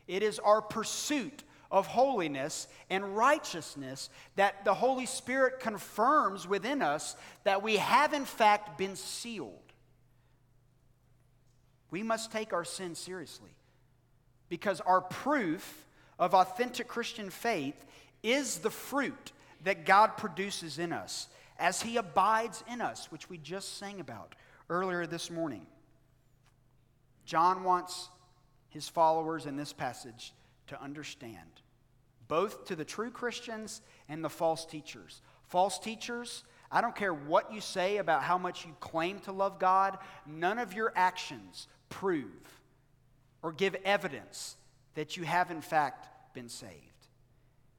It 0.07 0.21
is 0.21 0.39
our 0.39 0.61
pursuit 0.61 1.43
of 1.71 1.87
holiness 1.87 2.67
and 2.89 3.17
righteousness 3.17 4.09
that 4.35 4.63
the 4.63 4.73
Holy 4.73 5.05
Spirit 5.05 5.59
confirms 5.59 6.47
within 6.47 6.81
us 6.81 7.15
that 7.43 7.63
we 7.63 7.77
have, 7.77 8.13
in 8.13 8.25
fact, 8.25 8.77
been 8.77 8.95
sealed. 8.95 9.66
We 11.91 12.03
must 12.03 12.31
take 12.31 12.53
our 12.53 12.65
sin 12.65 12.95
seriously 12.95 13.51
because 14.49 14.81
our 14.81 15.01
proof 15.01 15.85
of 16.19 16.33
authentic 16.33 16.87
Christian 16.87 17.29
faith 17.29 17.85
is 18.23 18.59
the 18.59 18.69
fruit 18.69 19.31
that 19.63 19.85
God 19.85 20.17
produces 20.17 20.79
in 20.79 20.91
us 20.91 21.27
as 21.59 21.81
He 21.81 21.97
abides 21.97 22.63
in 22.71 22.81
us, 22.81 23.11
which 23.11 23.29
we 23.29 23.37
just 23.37 23.77
sang 23.77 23.99
about 23.99 24.35
earlier 24.69 25.05
this 25.05 25.31
morning. 25.31 25.65
John 27.25 27.63
wants 27.63 28.09
his 28.69 28.87
followers 28.87 29.45
in 29.45 29.57
this 29.57 29.73
passage 29.73 30.33
to 30.67 30.81
understand, 30.81 31.61
both 32.27 32.65
to 32.65 32.75
the 32.75 32.85
true 32.85 33.11
Christians 33.11 33.81
and 34.07 34.23
the 34.23 34.29
false 34.29 34.65
teachers. 34.65 35.21
False 35.47 35.79
teachers, 35.79 36.43
I 36.71 36.81
don't 36.81 36.95
care 36.95 37.13
what 37.13 37.51
you 37.51 37.61
say 37.61 37.97
about 37.97 38.23
how 38.23 38.37
much 38.37 38.65
you 38.65 38.75
claim 38.79 39.19
to 39.21 39.31
love 39.31 39.59
God, 39.59 39.97
none 40.25 40.59
of 40.59 40.73
your 40.73 40.93
actions 40.95 41.67
prove 41.89 42.61
or 43.41 43.51
give 43.51 43.75
evidence 43.85 44.57
that 44.95 45.17
you 45.17 45.23
have, 45.23 45.51
in 45.51 45.61
fact, 45.61 46.07
been 46.33 46.49
saved. 46.49 46.73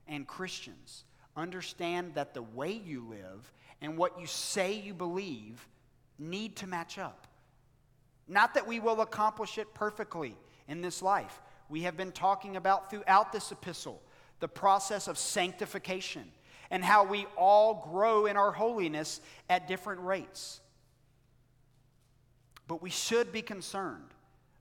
And 0.07 0.27
Christians, 0.27 1.05
understand 1.37 2.15
that 2.15 2.35
the 2.35 2.43
way 2.43 2.73
you 2.73 3.07
live 3.09 3.53
and 3.81 3.97
what 3.97 4.21
you 4.21 4.27
say 4.27 4.75
you 4.75 4.95
believe 4.95 5.67
need 6.19 6.57
to 6.57 6.67
match 6.67 6.99
up. 6.99 7.27
Not 8.27 8.55
that 8.55 8.67
we 8.67 8.81
will 8.81 9.01
accomplish 9.01 9.59
it 9.59 9.73
perfectly 9.75 10.37
in 10.67 10.81
this 10.81 11.01
life. 11.01 11.41
We 11.69 11.83
have 11.83 11.97
been 11.97 12.13
talking 12.13 12.57
about 12.57 12.91
throughout 12.91 13.33
this 13.33 13.53
epistle 13.53 14.03
the 14.41 14.49
process 14.49 15.09
of 15.09 15.19
sanctification 15.19 16.25
and 16.71 16.85
how 16.85 17.05
we 17.05 17.27
all 17.37 17.89
grow 17.91 18.27
in 18.27 18.37
our 18.37 18.53
holiness 18.53 19.21
at 19.49 19.67
different 19.67 20.01
rates. 20.03 20.61
But 22.69 22.83
we 22.83 22.91
should 22.91 23.33
be 23.33 23.43
concerned 23.43 24.15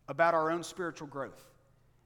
about 0.08 0.34
our 0.34 0.50
own 0.50 0.64
spiritual 0.64 1.08
growth. 1.08 1.44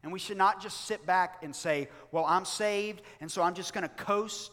And 0.04 0.12
we 0.12 0.20
should 0.20 0.38
not 0.38 0.62
just 0.62 0.86
sit 0.86 1.06
back 1.06 1.38
and 1.44 1.56
say, 1.56 1.88
Well, 2.12 2.26
I'm 2.26 2.44
saved, 2.44 3.04
and 3.22 3.32
so 3.32 3.44
I'm 3.44 3.54
just 3.54 3.74
going 3.74 3.84
to 3.84 4.04
coast 4.04 4.52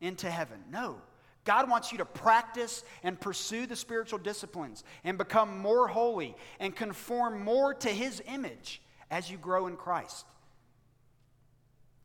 into 0.00 0.30
heaven. 0.30 0.58
No. 0.70 0.96
God 1.44 1.68
wants 1.68 1.92
you 1.92 1.98
to 1.98 2.06
practice 2.06 2.84
and 3.02 3.20
pursue 3.20 3.66
the 3.66 3.76
spiritual 3.76 4.18
disciplines 4.18 4.82
and 5.02 5.18
become 5.18 5.58
more 5.58 5.88
holy 5.88 6.34
and 6.58 6.74
conform 6.74 7.44
more 7.44 7.74
to 7.74 7.88
His 7.90 8.22
image 8.26 8.80
as 9.10 9.30
you 9.30 9.36
grow 9.36 9.66
in 9.66 9.76
Christ. 9.76 10.24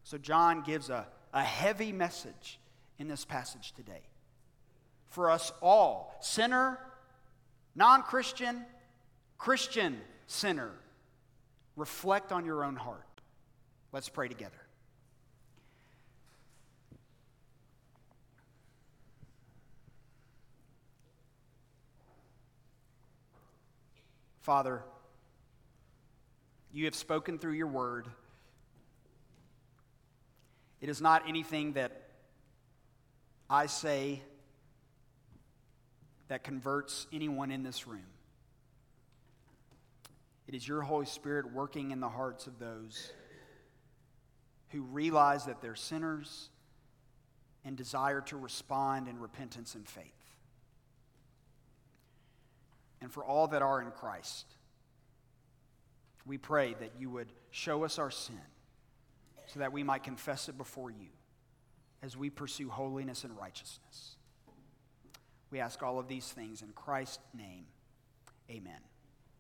So, 0.04 0.18
John 0.18 0.64
gives 0.64 0.90
a, 0.90 1.08
a 1.32 1.44
heavy 1.44 1.92
message 1.92 2.60
in 2.98 3.08
this 3.08 3.24
passage 3.24 3.72
today 3.74 4.02
for 5.10 5.30
us 5.30 5.52
all 5.62 6.16
sinner, 6.22 6.80
non 7.76 8.02
Christian, 8.02 8.66
Christian 9.40 10.00
sinner. 10.28 10.70
Reflect 11.76 12.32
on 12.32 12.46
your 12.46 12.64
own 12.64 12.76
heart. 12.76 13.02
Let's 13.92 14.10
pray 14.10 14.28
together. 14.28 14.54
Father, 24.42 24.84
you 26.74 26.86
have 26.86 26.96
spoken 26.96 27.40
through 27.40 27.54
your 27.54 27.68
word. 27.68 28.08
It 30.82 30.90
is 30.90 31.02
not 31.02 31.28
anything 31.28 31.74
that 31.74 32.10
I 33.50 33.68
say 33.68 34.22
that 36.28 36.44
converts 36.44 37.08
anyone 37.14 37.52
in 37.52 37.64
this 37.64 37.88
room. 37.88 38.06
It 40.50 40.56
is 40.56 40.68
your 40.68 40.82
Holy 40.82 41.06
Spirit 41.06 41.54
working 41.54 41.92
in 41.92 42.00
the 42.00 42.10
hearts 42.10 42.48
of 42.48 42.58
those 42.58 43.12
who 44.70 44.82
realize 44.82 45.46
that 45.46 45.62
they're 45.62 45.76
sinners 45.76 46.50
and 47.64 47.78
desire 47.78 48.22
to 48.22 48.36
respond 48.36 49.08
in 49.08 49.20
repentance 49.20 49.76
and 49.76 49.88
faith 49.88 50.08
and 53.00 53.14
for 53.14 53.24
all 53.24 53.50
that 53.50 53.62
are 53.62 53.80
in 53.80 53.92
Christ. 53.92 54.48
We 56.26 56.40
pray 56.40 56.76
that 56.80 56.94
you 56.98 57.12
would 57.12 57.32
show 57.52 57.84
us 57.84 58.00
our 58.00 58.10
sin 58.10 58.42
so 59.46 59.60
that 59.60 59.72
we 59.72 59.84
might 59.84 60.02
confess 60.02 60.50
it 60.50 60.58
before 60.58 60.90
you 60.90 61.10
as 62.02 62.18
we 62.18 62.32
pursue 62.32 62.70
holiness 62.70 63.24
and 63.24 63.38
righteousness. 63.38 64.16
We 65.52 65.60
ask 65.60 65.84
all 65.84 66.00
of 66.00 66.08
these 66.08 66.26
things 66.26 66.64
in 66.64 66.70
Christ's 66.70 67.20
name. 67.36 67.66
Amen. 68.50 68.89